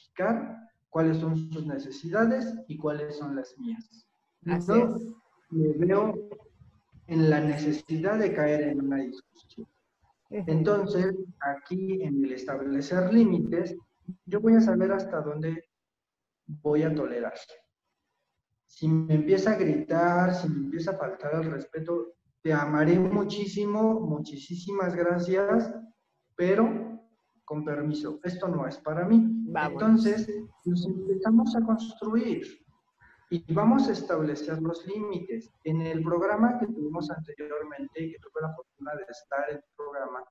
cuáles 0.90 1.18
son 1.18 1.38
sus 1.38 1.66
necesidades 1.66 2.54
y 2.68 2.78
cuáles 2.78 3.18
son 3.18 3.36
las 3.36 3.56
mías. 3.58 4.08
No 4.42 4.98
me 5.50 5.86
veo 5.86 6.14
en 7.08 7.30
la 7.30 7.40
necesidad 7.40 8.20
de 8.20 8.34
caer 8.34 8.62
en 8.62 8.82
una 8.82 8.98
discusión. 8.98 9.68
Entonces, 10.30 11.16
aquí 11.40 12.02
en 12.02 12.26
el 12.26 12.34
establecer 12.34 13.14
límites, 13.14 13.76
yo 14.26 14.42
voy 14.42 14.56
a 14.56 14.62
saber 14.62 14.92
hasta 14.92 15.22
dónde 15.22 15.64
voy 16.48 16.84
a 16.84 16.94
tolerar. 16.94 17.34
Si 18.66 18.88
me 18.88 19.16
empieza 19.16 19.52
a 19.52 19.58
gritar, 19.58 20.36
si 20.36 20.50
me 20.50 20.66
empieza 20.66 20.92
a 20.92 20.98
faltar 20.98 21.36
el 21.36 21.52
respeto, 21.52 22.14
te 22.42 22.52
amaré 22.54 23.00
muchísimo, 23.00 24.00
muchísimas 24.02 24.96
gracias, 24.96 25.74
pero 26.36 26.87
con 27.48 27.64
permiso, 27.64 28.20
esto 28.24 28.50
no 28.50 28.68
es 28.68 28.78
para 28.80 29.06
mí. 29.06 29.26
Entonces, 29.56 30.30
nos 30.66 30.86
empezamos 30.86 31.56
a 31.56 31.62
construir. 31.62 32.46
y 33.30 33.54
vamos 33.54 33.88
a 33.88 33.94
establecer 33.94 34.62
los 34.62 34.86
límites. 34.86 35.50
En 35.64 35.82
el 35.82 36.04
programa 36.04 36.60
que 36.60 36.68
tuvimos 36.68 37.10
anteriormente, 37.10 38.12
que 38.12 38.18
tuve 38.22 38.42
la 38.42 38.54
fortuna 38.54 38.92
de 38.96 39.04
estar 39.10 39.50
en 39.50 39.56
el 39.58 39.64
programa, 39.78 40.24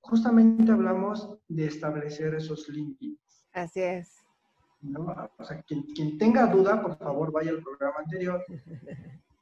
justamente 0.00 0.72
hablamos 0.72 1.38
de 1.46 1.66
establecer 1.66 2.34
esos 2.34 2.68
límites. 2.68 3.46
Así 3.52 3.80
es. 3.80 4.16
O 5.38 5.44
sea, 5.44 5.62
quien, 5.62 5.82
quien, 5.94 6.18
tenga 6.18 6.46
duda, 6.46 6.82
por 6.82 6.96
favor, 6.98 7.30
vaya 7.30 7.50
al 7.50 7.62
programa 7.62 8.00
anterior 8.00 8.44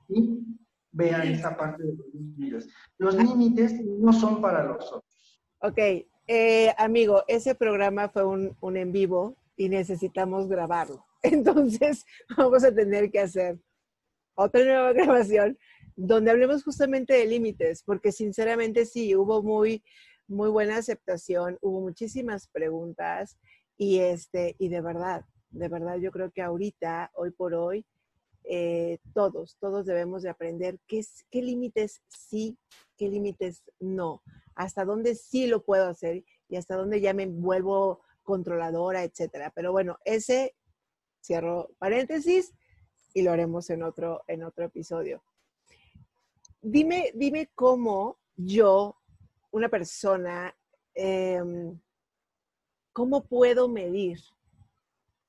y 0.08 0.44
vea 0.92 1.25
esa 1.25 1.56
parte 1.56 1.82
de 1.82 1.94
los 1.94 2.06
límites. 2.12 2.68
Los 2.99 3.14
límites 3.14 3.73
no 3.85 4.12
son 4.12 4.42
para 4.42 4.62
los 4.64 4.85
otros. 4.92 5.40
Ok, 5.61 5.78
eh, 6.26 6.75
amigo, 6.76 7.23
ese 7.28 7.54
programa 7.54 8.09
fue 8.09 8.25
un, 8.25 8.76
en 8.76 8.92
vivo 8.92 9.37
y 9.56 9.68
necesitamos 9.68 10.49
grabarlo. 10.49 11.04
Entonces, 11.23 12.04
vamos 12.37 12.64
a 12.64 12.75
tener 12.75 13.11
que 13.11 13.21
hacer 13.21 13.59
otra 14.35 14.64
nueva 14.64 14.92
grabación 14.92 15.59
donde 15.95 16.30
hablemos 16.30 16.62
justamente 16.62 17.14
de 17.14 17.26
límites, 17.26 17.83
porque 17.83 18.12
sinceramente 18.12 18.85
sí, 18.85 19.14
hubo 19.16 19.42
muy, 19.42 19.83
muy 20.28 20.50
buena 20.50 20.76
aceptación, 20.76 21.59
hubo 21.62 21.80
muchísimas 21.80 22.49
preguntas 22.49 23.38
y, 23.78 24.00
este, 24.00 24.56
y 24.59 24.68
de 24.68 24.83
verdad, 24.83 25.25
de 25.50 25.68
verdad 25.68 25.97
yo 25.97 26.11
creo 26.11 26.30
que 26.30 26.42
ahorita, 26.42 27.12
hoy 27.14 27.30
por 27.30 27.54
hoy, 27.54 27.87
eh, 28.45 28.99
todos, 29.14 29.56
todos 29.59 29.87
debemos 29.87 30.23
de 30.23 30.28
aprender 30.28 30.78
qué, 30.87 31.02
qué 31.30 31.42
límites 31.42 32.02
sí, 32.09 32.59
qué 32.97 33.09
límites 33.09 33.62
no, 33.80 34.23
hasta 34.56 34.84
dónde 34.84 35.14
sí 35.14 35.46
lo 35.46 35.62
puedo 35.62 35.86
hacer 35.86 36.25
y 36.48 36.56
hasta 36.56 36.76
dónde 36.76 37.00
ya 37.00 37.14
me 37.14 37.26
vuelvo 37.26 38.00
controladora, 38.22 39.04
etcétera. 39.04 39.52
Pero 39.54 39.70
bueno, 39.70 39.98
ese 40.04 40.56
Cierro 41.22 41.70
paréntesis 41.78 42.52
y 43.12 43.22
lo 43.22 43.32
haremos 43.32 43.70
en 43.70 43.82
otro, 43.82 44.22
en 44.26 44.42
otro 44.42 44.64
episodio. 44.64 45.22
Dime, 46.62 47.12
dime 47.14 47.50
cómo 47.54 48.18
yo, 48.36 48.96
una 49.50 49.68
persona, 49.68 50.54
em, 50.94 51.78
cómo 52.92 53.25
puedo 53.25 53.68
medir 53.68 54.20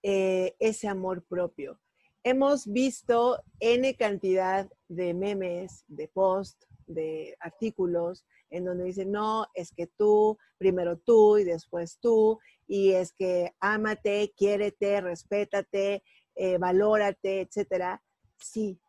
eh, 0.04 0.56
ese 0.60 0.88
amor 0.88 1.24
propio. 1.24 1.80
Hemos 2.24 2.68
visto 2.68 3.44
N 3.60 3.96
cantidad 3.96 4.70
de 4.88 5.14
memes, 5.14 5.84
de 5.88 6.08
posts, 6.08 6.68
de 6.88 7.36
artículos 7.40 8.26
en 8.50 8.66
donde 8.66 8.86
dicen, 8.86 9.12
no, 9.12 9.46
es 9.54 9.72
que 9.72 9.88
tú, 9.88 10.38
primero 10.58 10.98
tú 10.98 11.38
y 11.38 11.44
después 11.44 12.00
tú, 12.00 12.40
y 12.66 12.94
es 12.94 13.14
que 13.14 13.54
ámate, 13.60 14.34
quiérete, 14.36 15.02
respétate, 15.02 16.04
eh, 16.36 16.58
valórate, 16.58 17.42
etcétera. 17.42 18.02
Sí, 18.40 18.80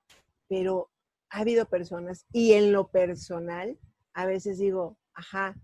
pero 0.49 0.91
ha 1.31 1.41
habido 1.41 1.67
personas 1.67 2.25
y 2.33 2.53
en 2.53 2.73
lo 2.73 2.89
personal 2.89 3.79
a 4.15 4.27
veces 4.27 4.59
digo, 4.59 4.99
ajá, 5.15 5.55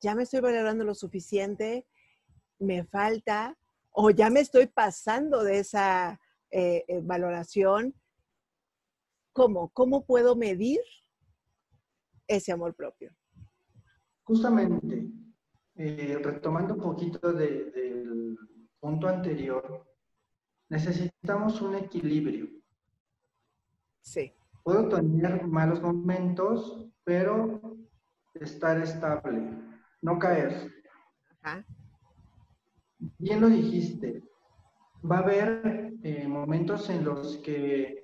ya 0.00 0.14
me 0.14 0.24
estoy 0.24 0.40
valorando 0.40 0.84
lo 0.84 0.94
suficiente, 0.94 1.86
me 2.58 2.84
falta 2.84 3.56
o 3.90 4.10
ya 4.10 4.30
me 4.30 4.40
estoy 4.40 4.66
pasando 4.66 5.44
de 5.44 5.58
esa 5.58 6.20
eh, 6.50 6.84
eh, 6.88 7.00
valoración. 7.02 7.94
¿Cómo? 9.32 9.70
¿Cómo 9.70 10.04
puedo 10.04 10.36
medir 10.36 10.80
ese 12.26 12.52
amor 12.52 12.74
propio? 12.74 13.10
Justamente, 14.24 15.08
eh, 15.74 16.18
retomando 16.22 16.74
un 16.74 16.80
poquito 16.80 17.32
del 17.32 18.38
punto 18.78 19.08
anterior, 19.08 19.86
necesitamos 20.68 21.60
un 21.60 21.74
equilibrio. 21.76 22.48
Sí. 24.00 24.32
Puedo 24.62 24.88
tener 24.88 25.46
malos 25.46 25.80
momentos, 25.82 26.88
pero 27.04 27.76
estar 28.34 28.80
estable, 28.80 29.50
no 30.00 30.18
caer. 30.18 30.72
Ajá. 31.42 31.64
Bien 33.18 33.40
lo 33.40 33.48
dijiste, 33.48 34.22
va 35.04 35.16
a 35.16 35.22
haber 35.22 35.92
eh, 36.02 36.28
momentos 36.28 36.88
en 36.90 37.04
los 37.04 37.38
que 37.38 38.01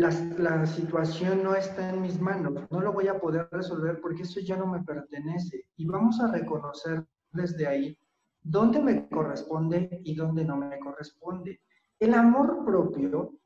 la, 0.00 0.66
situación 0.66 1.42
no 1.42 1.54
está 1.54 1.90
en 1.90 2.00
mis 2.00 2.20
manos, 2.20 2.54
no 2.70 2.80
lo 2.80 2.92
voy 2.92 3.08
a 3.08 3.20
poder 3.20 3.48
resolver 3.52 4.00
porque 4.00 4.22
eso 4.22 4.40
ya 4.40 4.56
no 4.56 4.66
me 4.66 4.82
pertenece. 4.82 5.66
Y 5.76 5.84
vamos 5.86 6.20
a 6.20 6.32
reconocer 6.32 7.04
desde 7.32 7.66
ahí 7.66 7.98
dónde 8.42 8.80
me 8.80 9.08
corresponde 9.08 10.00
y 10.04 10.14
dónde 10.14 10.44
no 10.44 10.56
me 10.56 10.78
corresponde. 10.78 11.60
El 11.98 12.14
amor 12.14 12.64
propio 12.64 13.38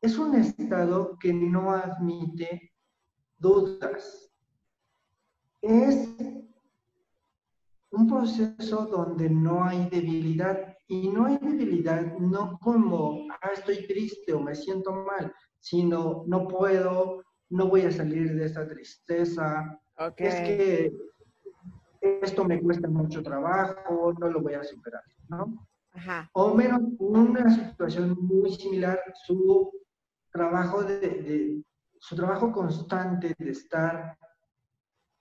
es 0.00 0.16
un 0.16 0.36
estado 0.36 1.18
que 1.18 1.32
no 1.32 1.72
admite 1.72 2.72
dudas. 3.36 4.32
Es 5.60 6.08
un 7.90 8.06
proceso 8.06 8.86
donde 8.86 9.28
no 9.28 9.64
hay 9.64 9.88
debilidad. 9.88 10.76
Y 10.86 11.08
no 11.08 11.26
hay 11.26 11.38
debilidad 11.38 12.18
no 12.18 12.58
como, 12.58 13.24
ah, 13.30 13.50
estoy 13.52 13.86
triste 13.86 14.32
o 14.32 14.40
me 14.40 14.56
siento 14.56 14.92
mal, 14.92 15.32
sino 15.60 16.24
no 16.26 16.48
puedo, 16.48 17.22
no 17.50 17.68
voy 17.68 17.82
a 17.82 17.92
salir 17.92 18.34
de 18.34 18.46
esta 18.46 18.66
tristeza, 18.66 19.78
es 20.16 20.34
que 20.34 20.92
esto 22.00 22.44
me 22.44 22.60
cuesta 22.60 22.88
mucho 22.88 23.22
trabajo, 23.22 24.12
no 24.18 24.28
lo 24.28 24.40
voy 24.40 24.54
a 24.54 24.64
superar, 24.64 25.04
¿no? 25.28 25.66
O 26.32 26.54
menos 26.54 26.80
una 26.98 27.50
situación 27.54 28.16
muy 28.20 28.54
similar, 28.54 29.00
su 29.26 29.70
trabajo 30.32 30.82
de, 30.84 31.62
su 31.98 32.16
trabajo 32.16 32.52
constante 32.52 33.34
de 33.38 33.50
estar 33.50 34.16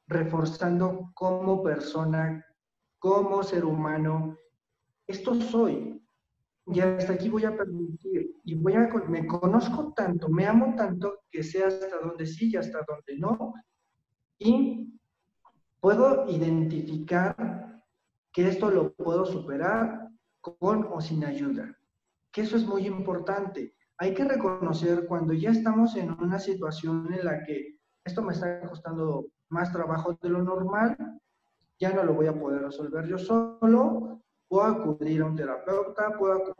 reforzando 0.08 1.12
como 1.14 1.62
persona, 1.62 2.46
como 3.00 3.44
ser 3.44 3.66
humano, 3.66 4.38
esto 5.08 5.36
soy, 5.36 6.02
y 6.68 6.80
hasta 6.80 7.14
aquí 7.14 7.30
voy 7.30 7.46
a 7.46 7.56
permitir 7.56 8.29
y 8.44 8.56
voy 8.56 8.74
a, 8.74 8.90
me 9.08 9.26
conozco 9.28 9.94
tanto, 9.96 10.30
me 10.30 10.46
amo 10.46 10.76
tanto 10.76 11.22
que 11.30 11.44
sé 11.44 11.64
hasta 11.64 12.00
dónde 12.00 12.26
sí 12.26 12.50
y 12.52 12.56
hasta 12.56 12.80
dónde 12.88 13.18
no. 13.18 13.54
Y 14.38 15.00
puedo 15.80 16.30
identificar 16.30 17.82
que 18.32 18.48
esto 18.48 18.70
lo 18.70 18.94
puedo 18.94 19.26
superar 19.26 20.10
con 20.42 20.88
o 20.92 21.02
sin 21.02 21.26
ayuda. 21.26 21.76
Que 22.32 22.42
eso 22.42 22.58
es 22.58 22.66
muy 22.66 22.86
importante. 22.88 23.76
Hay 23.98 24.14
que 24.14 24.24
reconocer 24.24 25.08
cuando 25.08 25.34
ya 25.34 25.52
estamos 25.52 25.96
en 25.96 26.12
una 26.12 26.40
situación 26.40 27.14
en 27.14 27.26
la 27.26 27.44
que 27.44 27.78
esto 28.06 28.22
me 28.22 28.34
está 28.34 28.62
costando 28.62 29.26
más 29.50 29.72
trabajo 29.72 30.18
de 30.22 30.30
lo 30.30 30.42
normal, 30.42 30.98
ya 31.80 31.94
no 31.94 32.04
lo 32.04 32.14
voy 32.14 32.28
a 32.28 32.40
poder 32.40 32.62
resolver 32.62 33.08
yo 33.08 33.18
solo, 33.18 34.22
puedo 34.48 34.64
acudir 34.64 35.22
a 35.22 35.26
un 35.26 35.36
terapeuta, 35.36 36.18
puedo 36.18 36.56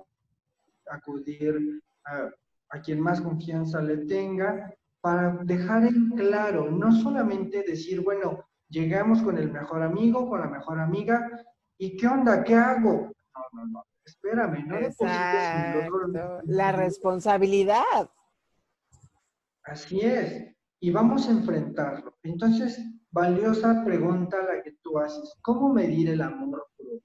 acudir 0.90 1.82
a, 2.06 2.82
quien 2.82 3.00
más 3.00 3.20
confianza 3.22 3.82
le 3.82 3.98
tenga, 4.06 4.74
para 5.02 5.40
dejar 5.44 5.86
en 5.86 6.10
claro, 6.12 6.70
no 6.70 6.92
solamente 6.92 7.64
decir, 7.64 8.02
bueno, 8.02 8.46
llegamos 8.70 9.22
con 9.22 9.38
el 9.38 9.52
mejor 9.52 9.82
amigo, 9.82 10.30
con 10.30 10.42
la 10.42 10.48
mejor 10.48 10.80
amiga, 10.80 11.30
¿y 11.78 11.98
qué 11.98 12.08
onda? 12.08 12.44
¿Qué 12.44 12.56
hago? 12.56 13.12
No, 13.36 13.42
no, 13.54 13.68
no, 13.68 13.86
espérame, 14.06 14.68
no 14.68 14.76
Exacto. 14.78 16.42
La 16.46 16.72
responsabilidad. 16.72 18.10
Así 19.64 20.02
es, 20.02 20.56
y 20.80 20.92
vamos 20.92 21.28
a 21.28 21.32
enfrentarlo. 21.32 22.18
Entonces, 22.24 22.80
valiosa 23.12 23.84
pregunta 23.84 24.38
la 24.44 24.62
que 24.64 24.74
tú 24.82 25.00
haces, 25.00 25.36
¿cómo 25.42 25.74
medir 25.74 26.10
el 26.10 26.22
amor 26.22 26.68
propio? 26.78 27.02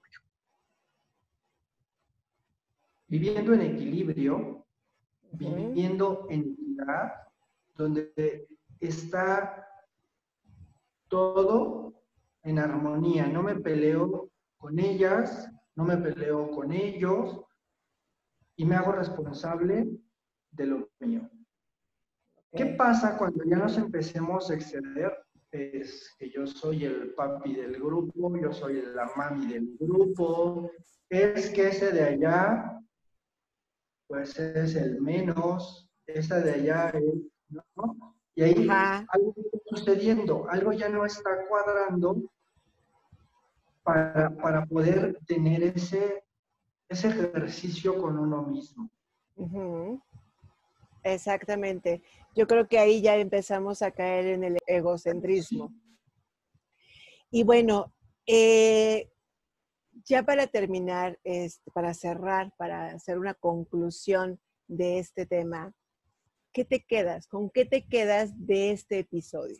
Viviendo 3.07 3.53
en 3.53 3.61
equilibrio, 3.62 4.67
viviendo 5.33 6.27
en 6.31 6.53
equidad, 6.53 7.12
donde 7.77 8.47
está 8.81 9.67
todo 11.09 11.95
en 12.43 12.59
armonía. 12.59 13.27
No 13.27 13.43
me 13.43 13.57
peleo 13.57 14.31
con 14.57 14.79
ellas, 14.79 15.51
no 15.75 15.85
me 15.85 15.97
peleo 15.97 16.51
con 16.51 16.73
ellos 16.73 17.40
y 18.57 18.64
me 18.64 18.77
hago 18.77 18.93
responsable 18.93 19.88
de 20.53 20.67
lo 20.67 20.88
mío. 21.01 21.29
¿Qué 22.53 22.67
pasa 22.67 23.19
cuando 23.19 23.45
ya 23.45 23.57
nos 23.57 23.77
empecemos 23.77 24.51
a 24.51 24.55
exceder? 24.55 25.12
Es 25.51 26.14
que 26.19 26.31
yo 26.31 26.47
soy 26.47 26.85
el 26.85 27.14
papi 27.14 27.55
del 27.55 27.75
grupo, 27.75 28.37
yo 28.37 28.53
soy 28.53 28.83
la 28.95 29.11
mami 29.17 29.47
del 29.47 29.77
grupo, 29.79 30.71
es 31.09 31.51
que 31.51 31.69
ese 31.69 31.93
de 31.93 32.03
allá 32.03 32.74
pues 34.07 34.38
es 34.38 34.77
el 34.77 35.01
menos, 35.01 35.90
esa 36.07 36.40
de 36.40 36.53
allá 36.53 36.90
es, 36.90 37.14
¿no? 37.77 38.17
Y 38.35 38.43
ahí 38.43 38.69
algo 38.69 39.35
está 39.37 39.59
sucediendo, 39.69 40.47
algo 40.51 40.73
ya 40.73 40.88
no 40.88 41.05
está 41.05 41.47
cuadrando 41.49 42.21
para, 43.85 44.67
poder 44.67 45.19
tener 45.27 45.62
ese, 45.62 46.25
ese 46.88 47.09
ejercicio 47.09 48.01
con 48.01 48.19
uno 48.19 48.43
mismo. 48.43 48.90
Exactamente. 51.05 52.03
Yo 52.35 52.47
creo 52.47 52.67
que 52.67 52.79
ahí 52.79 53.03
ya 53.03 53.17
empezamos 53.17 53.83
a 53.83 53.93
caer 53.93 54.27
en 54.27 54.45
el 54.45 54.59
egocentrismo. 54.67 55.73
Y 57.31 57.45
bueno, 57.45 57.95
eh, 58.27 59.11
ya 60.04 60.22
para 60.22 60.46
terminar, 60.46 61.18
este, 61.24 61.70
para 61.70 61.94
cerrar, 61.94 62.52
para 62.57 62.87
hacer 62.87 63.18
una 63.18 63.35
conclusión 63.35 64.40
de 64.66 64.98
este 64.98 65.26
tema, 65.26 65.72
¿qué 66.52 66.64
te 66.64 66.85
quedas? 66.85 67.26
¿Con 67.26 67.50
qué 67.50 67.64
te 67.64 67.87
quedas 67.87 68.33
de 68.46 68.70
este 68.70 69.00
episodio? 69.00 69.59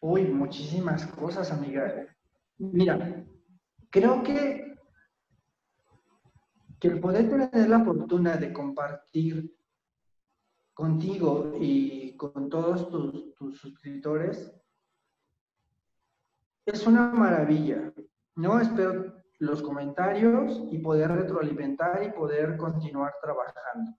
Uy, 0.00 0.24
muchísimas 0.24 1.06
cosas, 1.06 1.52
amiga. 1.52 2.16
Mira, 2.58 3.24
creo 3.90 4.22
que, 4.22 4.74
que 6.80 6.88
el 6.88 7.00
poder 7.00 7.28
tener 7.28 7.68
la 7.68 7.84
fortuna 7.84 8.36
de 8.36 8.52
compartir 8.52 9.56
contigo 10.74 11.52
y 11.60 12.16
con 12.16 12.48
todos 12.48 12.88
tus, 12.88 13.34
tus 13.34 13.58
suscriptores 13.58 14.52
es 16.66 16.86
una 16.86 17.12
maravilla. 17.12 17.92
No 18.36 18.60
espero 18.60 19.22
los 19.38 19.62
comentarios 19.62 20.62
y 20.70 20.78
poder 20.78 21.10
retroalimentar 21.10 22.02
y 22.04 22.12
poder 22.12 22.56
continuar 22.56 23.12
trabajando. 23.20 23.96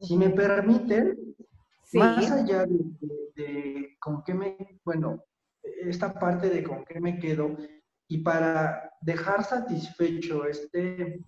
Si 0.00 0.16
me 0.16 0.30
permiten, 0.30 1.34
más 1.94 2.30
allá 2.30 2.66
de, 2.66 3.96
con 3.98 4.22
qué 4.22 4.34
me, 4.34 4.80
bueno, 4.84 5.24
esta 5.62 6.12
parte 6.12 6.50
de 6.50 6.62
con 6.62 6.84
qué 6.84 7.00
me 7.00 7.18
quedo, 7.18 7.56
y 8.08 8.18
para 8.18 8.92
dejar 9.00 9.44
satisfecho 9.44 10.44
este, 10.46 11.24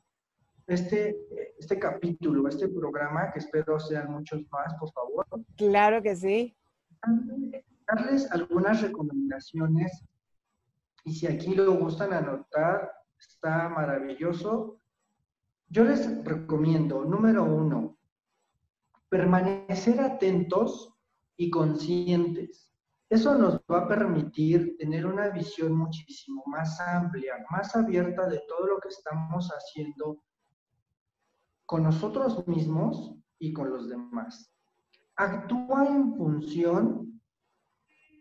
este, 0.66 1.16
este 1.59 1.78
capítulo, 1.78 2.48
este 2.48 2.68
programa, 2.68 3.32
que 3.32 3.38
espero 3.38 3.80
sean 3.80 4.12
muchos 4.12 4.42
más, 4.50 4.74
por 4.78 4.92
favor. 4.92 5.26
Claro 5.56 6.02
que 6.02 6.14
sí. 6.14 6.56
Darles 7.87 8.30
algunas 8.30 8.82
recomendaciones 8.82 10.04
y 11.06 11.14
si 11.14 11.28
aquí 11.28 11.54
lo 11.54 11.72
gustan 11.76 12.12
anotar, 12.12 12.92
está 13.16 13.68
maravilloso. 13.68 14.80
Yo 15.68 15.84
les 15.84 16.24
recomiendo, 16.24 17.04
número 17.04 17.44
uno, 17.44 17.96
permanecer 19.08 20.00
atentos 20.00 20.92
y 21.36 21.48
conscientes. 21.48 22.72
Eso 23.08 23.38
nos 23.38 23.60
va 23.70 23.82
a 23.82 23.88
permitir 23.88 24.76
tener 24.78 25.06
una 25.06 25.28
visión 25.28 25.74
muchísimo 25.74 26.42
más 26.46 26.80
amplia, 26.80 27.34
más 27.50 27.76
abierta 27.76 28.28
de 28.28 28.42
todo 28.48 28.66
lo 28.66 28.80
que 28.80 28.88
estamos 28.88 29.48
haciendo 29.48 30.24
con 31.66 31.84
nosotros 31.84 32.46
mismos 32.48 33.14
y 33.38 33.52
con 33.52 33.70
los 33.70 33.88
demás. 33.88 34.52
Actúa 35.14 35.86
en 35.86 36.16
función 36.16 37.22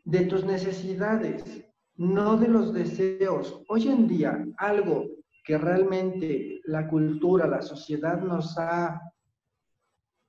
de 0.03 0.25
tus 0.25 0.45
necesidades, 0.45 1.65
no 1.97 2.37
de 2.37 2.47
los 2.47 2.73
deseos. 2.73 3.61
Hoy 3.67 3.87
en 3.87 4.07
día, 4.07 4.45
algo 4.57 5.05
que 5.43 5.57
realmente 5.57 6.61
la 6.65 6.87
cultura, 6.87 7.47
la 7.47 7.61
sociedad 7.61 8.19
nos 8.19 8.57
ha 8.57 9.01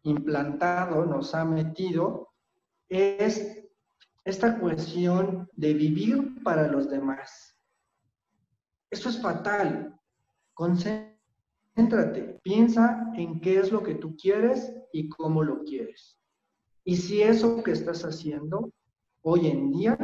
implantado, 0.03 1.05
nos 1.05 1.35
ha 1.35 1.45
metido, 1.45 2.29
es 2.89 3.65
esta 4.25 4.59
cuestión 4.59 5.49
de 5.55 5.75
vivir 5.75 6.43
para 6.43 6.69
los 6.69 6.89
demás. 6.89 7.57
Eso 8.91 9.09
es 9.09 9.21
fatal. 9.21 9.99
Concéntrate, 10.55 12.41
piensa 12.43 13.11
en 13.15 13.41
qué 13.41 13.59
es 13.59 13.73
lo 13.73 13.83
que 13.83 13.95
tú 13.95 14.17
quieres 14.17 14.73
y 14.93 15.09
cómo 15.09 15.43
lo 15.43 15.65
quieres. 15.65 16.19
Y 16.85 16.97
si 16.97 17.23
eso 17.23 17.63
que 17.63 17.73
estás 17.73 18.05
haciendo 18.05 18.73
hoy 19.23 19.49
en 19.49 19.73
día 19.73 19.99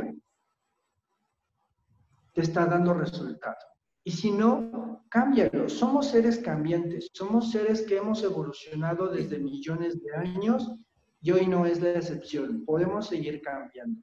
te 2.33 2.42
está 2.42 2.66
dando 2.66 2.95
resultado. 2.95 3.57
Y 4.05 4.11
si 4.11 4.33
no, 4.33 5.05
cámbialo. 5.09 5.68
Somos 5.68 6.09
seres 6.09 6.38
cambiantes, 6.38 7.11
somos 7.12 7.51
seres 7.51 7.83
que 7.83 7.99
hemos 7.99 8.23
evolucionado 8.23 9.09
desde 9.09 9.38
millones 9.38 10.03
de 10.03 10.14
años 10.16 10.71
y 11.21 11.31
hoy 11.31 11.47
no 11.47 11.66
es 11.66 11.81
la 11.81 11.92
excepción. 11.92 12.64
Podemos 12.64 13.07
seguir 13.07 13.40
cambiando. 13.42 14.03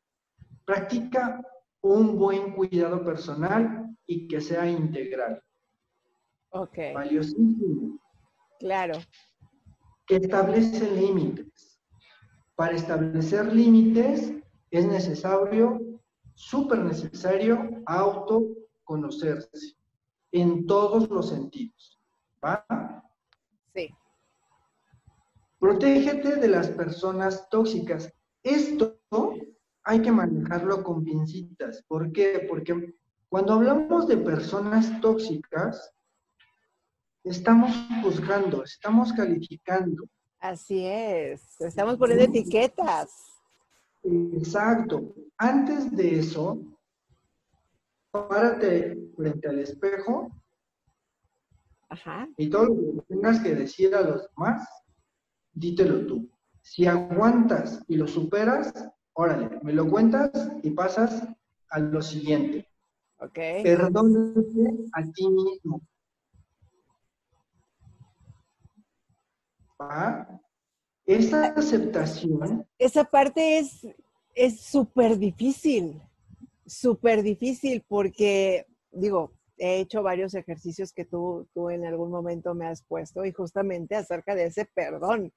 Practica 0.65 1.42
un 1.82 2.18
buen 2.18 2.54
cuidado 2.54 3.04
personal 3.04 3.89
y 4.06 4.28
que 4.28 4.39
sea 4.39 4.70
integral. 4.70 5.42
Ok. 6.52 6.78
Valiosísimo. 6.94 8.00
Claro. 8.60 9.00
Que 10.08 10.18
establece 10.18 10.89
límites. 10.92 11.82
Para 12.56 12.76
establecer 12.76 13.54
límites 13.54 14.34
es 14.72 14.86
necesario 14.86 15.80
súper 16.39 16.80
necesario 16.80 17.69
autoconocerse 17.86 19.75
en 20.32 20.65
todos 20.65 21.10
los 21.10 21.30
sentidos. 21.30 21.99
¿Va? 22.43 22.65
Sí. 23.75 23.89
Protégete 25.60 26.38
de 26.38 26.47
las 26.47 26.69
personas 26.69 27.49
tóxicas. 27.49 28.12
Esto 28.41 29.02
hay 29.84 30.02
que 30.02 30.12
manejarlo 30.12 30.82
con 30.82 31.04
pincitas. 31.04 31.84
¿Por 31.88 32.12
qué? 32.13 32.45
Porque 32.47 32.95
cuando 33.28 33.54
hablamos 33.54 34.08
de 34.08 34.17
personas 34.17 35.02
tóxicas, 35.02 35.93
estamos 37.25 37.71
juzgando, 38.02 38.63
estamos 38.63 39.12
calificando. 39.12 40.06
Así 40.39 40.86
es, 40.86 41.60
estamos 41.60 41.97
poniendo 41.97 42.23
etiquetas. 42.23 43.38
Exacto. 44.03 45.13
Antes 45.38 45.95
de 45.95 46.19
eso, 46.19 46.62
párate 48.12 48.97
frente 49.15 49.47
al 49.47 49.59
espejo 49.59 50.31
y 52.38 52.49
todo 52.49 52.65
lo 52.65 52.93
que 52.93 53.01
tengas 53.07 53.39
que 53.39 53.55
decir 53.55 53.95
a 53.95 54.01
los 54.01 54.29
demás, 54.29 54.67
dítelo 55.53 56.05
tú. 56.05 56.29
Si 56.62 56.85
aguantas 56.85 57.83
y 57.88 57.95
lo 57.97 58.07
superas, 58.07 58.73
órale, 59.13 59.59
me 59.63 59.73
lo 59.73 59.89
cuentas 59.89 60.31
y 60.62 60.69
pasas 60.71 61.27
a 61.69 61.79
lo 61.79 62.01
siguiente. 62.01 62.67
Ok. 63.17 63.39
Perdónate 63.63 64.41
a 64.93 65.03
ti 65.03 65.29
mismo. 65.29 65.81
¿Va? 69.81 70.41
Esa 71.10 71.45
aceptación. 71.48 72.67
Esa 72.78 73.04
parte 73.04 73.58
es 74.36 74.62
súper 74.62 75.17
difícil, 75.17 76.00
súper 76.67 77.24
difícil 77.24 77.84
porque, 77.88 78.67
digo, 78.91 79.34
he 79.58 79.80
hecho 79.80 80.04
varios 80.04 80.36
ejercicios 80.36 80.93
que 80.93 81.06
tú, 81.06 81.48
tú 81.52 81.72
en 81.72 81.84
algún 81.84 82.12
momento 82.12 82.54
me 82.54 82.67
has 82.67 82.84
puesto 82.84 83.26
y 83.26 83.32
justamente 83.32 83.95
acerca 83.95 84.36
de 84.36 84.45
ese 84.45 84.65
perdón. 84.65 85.34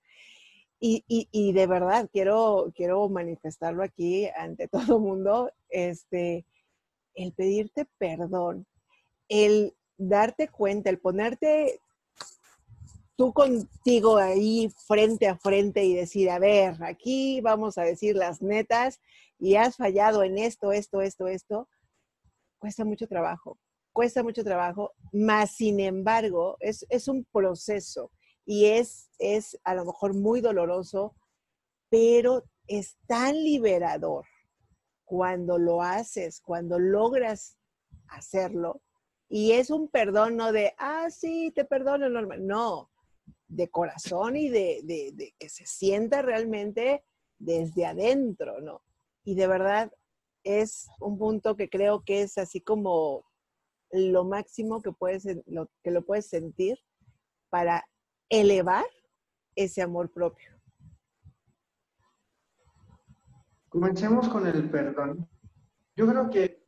Y, 0.78 1.04
y, 1.08 1.52
de 1.52 1.66
verdad 1.66 2.10
quiero, 2.12 2.72
quiero 2.74 3.08
manifestarlo 3.08 3.82
aquí 3.82 4.28
ante 4.36 4.68
todo 4.96 4.98
mundo, 4.98 5.50
este, 5.70 6.44
el 7.14 7.32
pedirte 7.32 7.86
perdón, 7.96 8.66
el 9.28 9.74
darte 9.96 10.48
cuenta, 10.48 10.90
el 10.90 10.98
ponerte 10.98 11.80
tú 13.22 13.32
contigo 13.32 14.16
ahí 14.16 14.68
frente 14.88 15.28
a 15.28 15.36
frente 15.36 15.84
y 15.84 15.94
decir, 15.94 16.28
a 16.28 16.40
ver, 16.40 16.82
aquí 16.82 17.40
vamos 17.40 17.78
a 17.78 17.82
decir 17.82 18.16
las 18.16 18.42
netas 18.42 19.00
y 19.38 19.54
has 19.54 19.76
fallado 19.76 20.24
en 20.24 20.38
esto, 20.38 20.72
esto, 20.72 21.00
esto, 21.02 21.28
esto, 21.28 21.68
cuesta 22.58 22.84
mucho 22.84 23.06
trabajo, 23.06 23.60
cuesta 23.92 24.24
mucho 24.24 24.42
trabajo, 24.42 24.90
más 25.12 25.52
sin 25.52 25.78
embargo 25.78 26.56
es, 26.58 26.84
es 26.88 27.06
un 27.06 27.24
proceso 27.32 28.10
y 28.44 28.66
es, 28.66 29.08
es 29.20 29.56
a 29.62 29.76
lo 29.76 29.84
mejor 29.84 30.14
muy 30.14 30.40
doloroso, 30.40 31.14
pero 31.90 32.42
es 32.66 32.96
tan 33.06 33.36
liberador 33.36 34.24
cuando 35.04 35.58
lo 35.58 35.80
haces, 35.80 36.40
cuando 36.40 36.80
logras 36.80 37.56
hacerlo. 38.08 38.82
Y 39.28 39.52
es 39.52 39.70
un 39.70 39.86
perdón 39.86 40.36
no 40.36 40.50
de, 40.50 40.74
ah, 40.76 41.08
sí, 41.08 41.52
te 41.54 41.64
perdono 41.64 42.08
normal. 42.08 42.44
No, 42.44 42.91
de 43.48 43.68
corazón 43.68 44.36
y 44.36 44.48
de, 44.48 45.34
que 45.38 45.48
se 45.48 45.66
sienta 45.66 46.22
realmente 46.22 47.04
desde 47.38 47.86
adentro, 47.86 48.60
¿no? 48.60 48.82
Y 49.24 49.34
de 49.34 49.46
verdad 49.46 49.92
es 50.44 50.88
un 51.00 51.18
punto 51.18 51.56
que 51.56 51.68
creo 51.68 52.02
que 52.02 52.22
es 52.22 52.38
así 52.38 52.60
como 52.60 53.24
lo 53.90 54.24
máximo 54.24 54.80
que, 54.80 54.92
puedes, 54.92 55.26
lo, 55.46 55.68
que 55.82 55.90
lo 55.90 56.04
puedes 56.04 56.28
sentir 56.28 56.78
para 57.50 57.84
elevar 58.30 58.86
ese 59.54 59.82
amor 59.82 60.10
propio. 60.10 60.50
Comencemos 63.68 64.28
con 64.28 64.46
el 64.46 64.70
perdón. 64.70 65.28
Yo 65.94 66.06
creo 66.06 66.30
que 66.30 66.61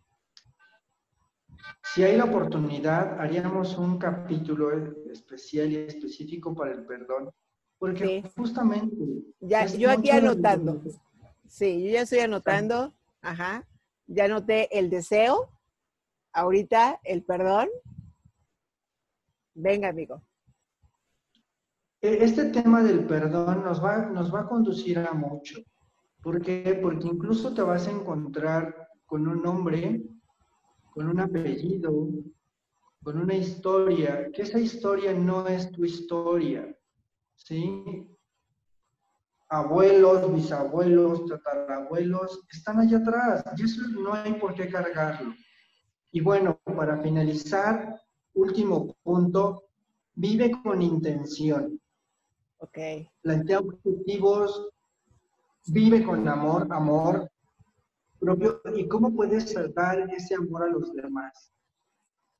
si 1.94 2.02
hay 2.02 2.16
la 2.16 2.24
oportunidad, 2.24 3.20
haríamos 3.20 3.78
un 3.78 3.98
capítulo 3.98 4.72
especial 5.12 5.70
y 5.70 5.76
específico 5.76 6.52
para 6.52 6.72
el 6.72 6.84
perdón, 6.84 7.30
porque 7.78 8.28
justamente... 8.36 9.04
Ya, 9.38 9.64
yo 9.66 9.92
aquí 9.92 10.10
anotando. 10.10 10.82
Sí, 11.46 11.84
yo 11.84 11.90
ya 11.92 12.00
estoy 12.00 12.18
anotando. 12.18 12.92
Ajá. 13.22 13.64
Ya 14.08 14.24
anoté 14.24 14.76
el 14.76 14.90
deseo, 14.90 15.50
ahorita 16.32 16.98
el 17.04 17.22
perdón. 17.22 17.68
Venga, 19.54 19.90
amigo. 19.90 20.20
E, 22.00 22.24
este 22.24 22.46
tema 22.46 22.82
del 22.82 23.06
perdón 23.06 23.62
nos 23.62 23.82
va, 23.82 24.06
nos 24.06 24.34
va 24.34 24.40
a 24.40 24.48
conducir 24.48 24.98
a 24.98 25.12
mucho. 25.12 25.60
¿Por 26.20 26.42
qué? 26.42 26.76
Porque 26.82 27.06
incluso 27.06 27.54
te 27.54 27.62
vas 27.62 27.86
a 27.86 27.92
encontrar 27.92 28.88
con 29.06 29.28
un 29.28 29.46
hombre, 29.46 30.02
con 30.94 31.08
un 31.08 31.20
apellido, 31.20 32.08
con 33.02 33.18
una 33.18 33.34
historia, 33.34 34.30
que 34.32 34.42
esa 34.42 34.60
historia 34.60 35.12
no 35.12 35.46
es 35.48 35.70
tu 35.72 35.84
historia, 35.84 36.74
¿sí? 37.34 38.08
abuelos, 39.48 40.32
bisabuelos, 40.32 41.26
tatarabuelos, 41.26 42.40
están 42.50 42.80
allá 42.80 42.98
atrás 42.98 43.44
y 43.56 43.64
eso 43.64 43.82
no 43.88 44.14
hay 44.14 44.34
por 44.34 44.54
qué 44.54 44.68
cargarlo. 44.68 45.34
Y 46.12 46.20
bueno, 46.20 46.60
para 46.64 46.96
finalizar, 46.98 48.00
último 48.34 48.94
punto, 49.02 49.64
vive 50.14 50.52
con 50.62 50.80
intención. 50.80 51.80
Ok. 52.58 52.78
Plantea 53.20 53.58
objetivos, 53.58 54.70
vive 55.66 56.04
con 56.04 56.26
amor, 56.28 56.66
amor 56.70 57.30
propio. 58.24 58.60
¿Y 58.74 58.88
cómo 58.88 59.14
puedes 59.14 59.52
saltar 59.52 60.08
ese 60.10 60.34
amor 60.34 60.64
a 60.64 60.68
los 60.68 60.92
demás? 60.94 61.52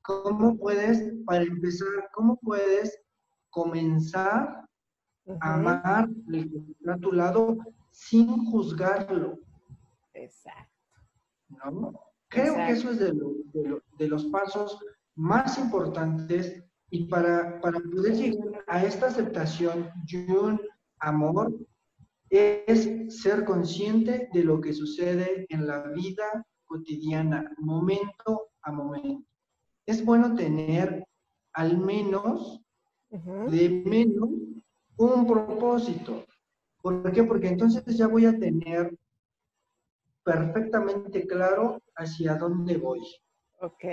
¿Cómo 0.01 0.57
puedes, 0.57 1.13
para 1.25 1.43
empezar, 1.43 2.09
cómo 2.13 2.37
puedes 2.37 2.99
comenzar 3.49 4.65
amar 5.41 6.09
que 6.29 6.39
está 6.39 6.93
a 6.93 6.99
tu 6.99 7.11
lado 7.11 7.57
sin 7.91 8.45
juzgarlo. 8.45 9.39
Exacto. 10.13 10.71
¿No? 11.49 11.93
Creo 12.29 12.55
que 12.55 12.71
eso 12.71 12.91
es 12.91 12.99
de, 12.99 13.13
de, 13.97 14.07
los 14.07 14.25
pasos 14.25 14.77
más 15.15 15.57
importantes 15.57 16.63
y 16.89 17.05
para, 17.05 17.61
para 17.61 17.79
poder 17.79 18.15
llegar 18.15 18.63
a 18.67 18.83
esta 18.83 19.07
aceptación 19.07 19.89
y 20.07 20.31
un 20.31 20.59
amor 20.99 21.53
es 22.29 23.21
ser 23.21 23.45
consciente 23.45 24.29
de 24.33 24.43
lo 24.43 24.59
que 24.59 24.73
sucede 24.73 25.45
en 25.49 25.67
la 25.67 25.83
vida 25.89 26.45
cotidiana, 26.65 27.53
momento 27.57 28.49
a 28.61 28.71
momento. 28.71 29.27
Es 29.85 30.03
bueno 30.03 30.35
tener 30.35 31.05
al 31.53 31.77
menos 31.77 32.61
de 33.09 33.83
menos 33.85 34.29
un 34.97 35.27
propósito. 35.27 36.25
¿Por 36.81 37.11
qué? 37.11 37.23
Porque 37.23 37.47
entonces 37.47 37.83
ya 37.97 38.07
voy 38.07 38.25
a 38.25 38.37
tener 38.37 38.95
perfectamente 40.23 41.25
claro 41.27 41.81
hacia 41.95 42.35
dónde 42.35 42.77
voy. 42.77 43.01
Ok. 43.61 43.85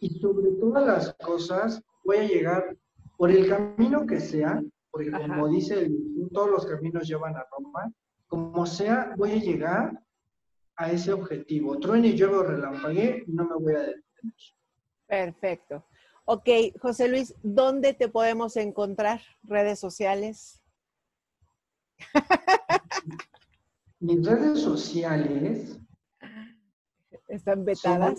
Y 0.00 0.18
sobre 0.20 0.52
todas 0.52 0.86
las 0.86 1.14
cosas 1.14 1.82
voy 2.04 2.16
a 2.16 2.28
llegar 2.28 2.76
por 3.16 3.30
el 3.30 3.48
camino 3.48 4.06
que 4.06 4.20
sea, 4.20 4.62
porque 4.94 5.10
como 5.10 5.48
dice, 5.48 5.74
el, 5.74 6.30
todos 6.32 6.50
los 6.50 6.66
caminos 6.66 7.08
llevan 7.08 7.34
a 7.34 7.44
Roma, 7.50 7.92
como 8.28 8.64
sea, 8.64 9.12
voy 9.16 9.32
a 9.32 9.36
llegar 9.38 10.00
a 10.76 10.92
ese 10.92 11.12
objetivo. 11.12 11.80
Truene 11.80 12.08
y 12.08 12.16
yo 12.16 12.44
relampagué, 12.44 13.24
no 13.26 13.44
me 13.44 13.56
voy 13.56 13.74
a 13.74 13.80
detener. 13.80 14.04
Perfecto. 15.08 15.84
Ok, 16.26 16.48
José 16.80 17.08
Luis, 17.08 17.34
¿dónde 17.42 17.92
te 17.92 18.08
podemos 18.08 18.56
encontrar? 18.56 19.20
¿Redes 19.42 19.80
sociales? 19.80 20.62
Mis 23.98 24.24
redes 24.24 24.60
sociales 24.60 25.80
están 27.26 27.64
vetadas. 27.64 28.14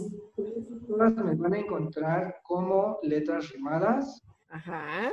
Todas 0.90 1.16
me 1.16 1.36
van 1.36 1.54
a 1.54 1.60
encontrar 1.60 2.42
como 2.44 3.00
letras 3.02 3.50
rimadas. 3.52 4.22
Ajá. 4.50 5.10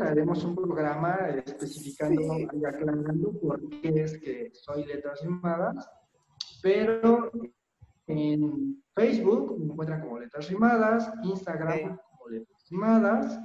Haremos 0.00 0.44
un 0.44 0.56
programa 0.56 1.28
especificando 1.44 2.22
y 2.38 2.64
aclarando 2.64 3.32
por 3.40 3.68
qué 3.68 4.02
es 4.02 4.18
que 4.18 4.50
soy 4.52 4.84
letras 4.84 5.20
rimadas. 5.22 5.88
Pero 6.62 7.30
en 8.06 8.82
Facebook 8.94 9.58
me 9.58 9.72
encuentran 9.72 10.00
como 10.00 10.18
Letras 10.18 10.48
Rimadas, 10.48 11.12
Instagram 11.24 11.98
como 12.10 12.28
Letras 12.28 12.66
Rimadas, 12.70 13.40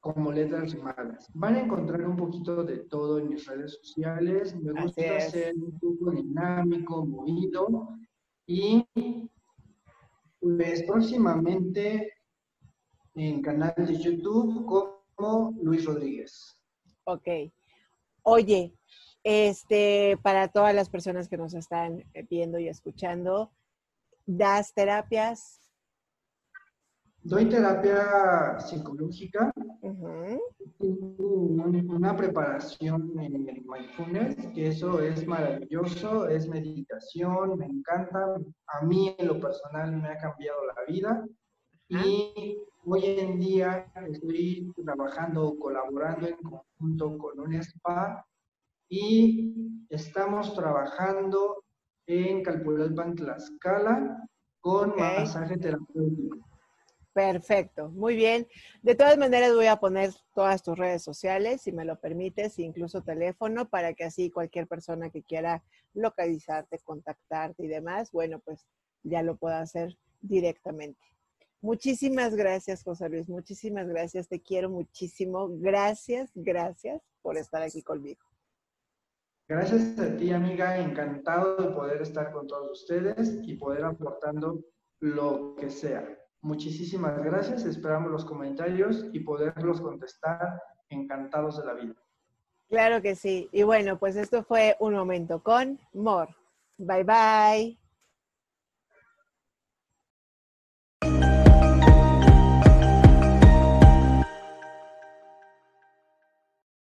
como 0.00 0.32
Letras 0.32 0.72
Rimadas. 0.72 1.30
Van 1.34 1.54
a 1.56 1.60
encontrar 1.60 2.06
un 2.06 2.16
poquito 2.16 2.64
de 2.64 2.78
todo 2.78 3.18
en 3.18 3.28
mis 3.28 3.46
redes 3.46 3.78
sociales. 3.82 4.54
Me 4.56 4.72
gusta 4.80 5.20
ser 5.20 5.54
un 5.56 5.78
poco 5.78 6.10
dinámico, 6.10 7.04
movido 7.04 7.88
y 8.46 8.86
pues 10.38 10.84
próximamente 10.84 12.12
en 13.16 13.42
canal 13.42 13.74
de 13.76 13.96
YouTube 13.96 14.64
como 14.66 15.52
Luis 15.62 15.84
Rodríguez. 15.84 16.62
Ok. 17.04 17.28
Oye, 18.22 18.74
este, 19.24 20.18
para 20.22 20.48
todas 20.48 20.74
las 20.74 20.88
personas 20.88 21.28
que 21.28 21.36
nos 21.36 21.54
están 21.54 22.04
viendo 22.28 22.58
y 22.58 22.68
escuchando, 22.68 23.52
¿das 24.26 24.72
terapias? 24.74 25.60
Doy 27.22 27.48
terapia 27.48 28.60
psicológica. 28.60 29.52
una 30.78 32.16
preparación 32.16 33.18
en 33.18 33.64
mindfulness, 33.66 34.36
que 34.54 34.68
eso 34.68 35.00
es 35.00 35.26
maravilloso, 35.26 36.28
es 36.28 36.46
meditación, 36.46 37.58
me 37.58 37.66
encanta. 37.66 38.36
A 38.68 38.84
mí 38.84 39.16
en 39.18 39.26
lo 39.26 39.40
personal 39.40 39.96
me 40.00 40.08
ha 40.08 40.18
cambiado 40.18 40.58
la 40.66 40.84
vida. 40.86 41.26
Y 41.88 42.58
hoy 42.88 43.04
en 43.04 43.38
día 43.40 43.90
estoy 44.08 44.72
trabajando, 44.84 45.58
colaborando 45.58 46.28
en 46.28 46.36
conjunto 46.36 47.18
con 47.18 47.40
un 47.40 47.54
spa 47.54 48.24
y 48.88 49.84
estamos 49.90 50.54
trabajando 50.54 51.64
en 52.06 52.44
Calpulalpan, 52.44 53.16
Tlaxcala, 53.16 54.28
con 54.60 54.94
masaje 54.96 55.58
terapéutico. 55.58 56.38
Perfecto, 57.12 57.88
muy 57.88 58.14
bien. 58.14 58.46
De 58.82 58.94
todas 58.94 59.18
maneras 59.18 59.54
voy 59.54 59.66
a 59.66 59.76
poner 59.76 60.12
todas 60.34 60.62
tus 60.62 60.78
redes 60.78 61.02
sociales, 61.02 61.62
si 61.62 61.72
me 61.72 61.84
lo 61.84 61.98
permites, 61.98 62.58
incluso 62.58 63.02
teléfono, 63.02 63.68
para 63.68 63.94
que 63.94 64.04
así 64.04 64.30
cualquier 64.30 64.68
persona 64.68 65.10
que 65.10 65.22
quiera 65.22 65.64
localizarte, 65.94 66.78
contactarte 66.84 67.64
y 67.64 67.68
demás, 67.68 68.12
bueno, 68.12 68.38
pues 68.44 68.68
ya 69.02 69.22
lo 69.22 69.36
pueda 69.36 69.60
hacer 69.60 69.96
directamente. 70.20 71.00
Muchísimas 71.60 72.34
gracias, 72.34 72.82
José 72.82 73.08
Luis, 73.08 73.28
muchísimas 73.28 73.88
gracias, 73.88 74.28
te 74.28 74.40
quiero 74.40 74.70
muchísimo. 74.70 75.48
Gracias, 75.50 76.30
gracias 76.34 77.02
por 77.22 77.36
estar 77.36 77.62
aquí 77.62 77.82
conmigo. 77.82 78.20
Gracias 79.48 79.98
a 79.98 80.16
ti, 80.16 80.32
amiga. 80.32 80.76
Encantado 80.78 81.56
de 81.56 81.74
poder 81.74 82.02
estar 82.02 82.32
con 82.32 82.48
todos 82.48 82.82
ustedes 82.82 83.38
y 83.44 83.54
poder 83.54 83.84
aportando 83.84 84.64
lo 85.00 85.54
que 85.54 85.70
sea. 85.70 86.04
Muchísimas 86.40 87.22
gracias. 87.22 87.64
Esperamos 87.64 88.10
los 88.10 88.24
comentarios 88.24 89.06
y 89.12 89.20
poderlos 89.20 89.80
contestar 89.80 90.60
encantados 90.88 91.58
de 91.58 91.64
la 91.64 91.74
vida. 91.74 91.94
Claro 92.68 93.00
que 93.00 93.14
sí. 93.14 93.48
Y 93.52 93.62
bueno, 93.62 93.98
pues 93.98 94.16
esto 94.16 94.42
fue 94.42 94.76
un 94.80 94.94
momento 94.94 95.42
con 95.42 95.78
Mor. 95.92 96.28
Bye 96.78 97.04
bye. 97.04 97.85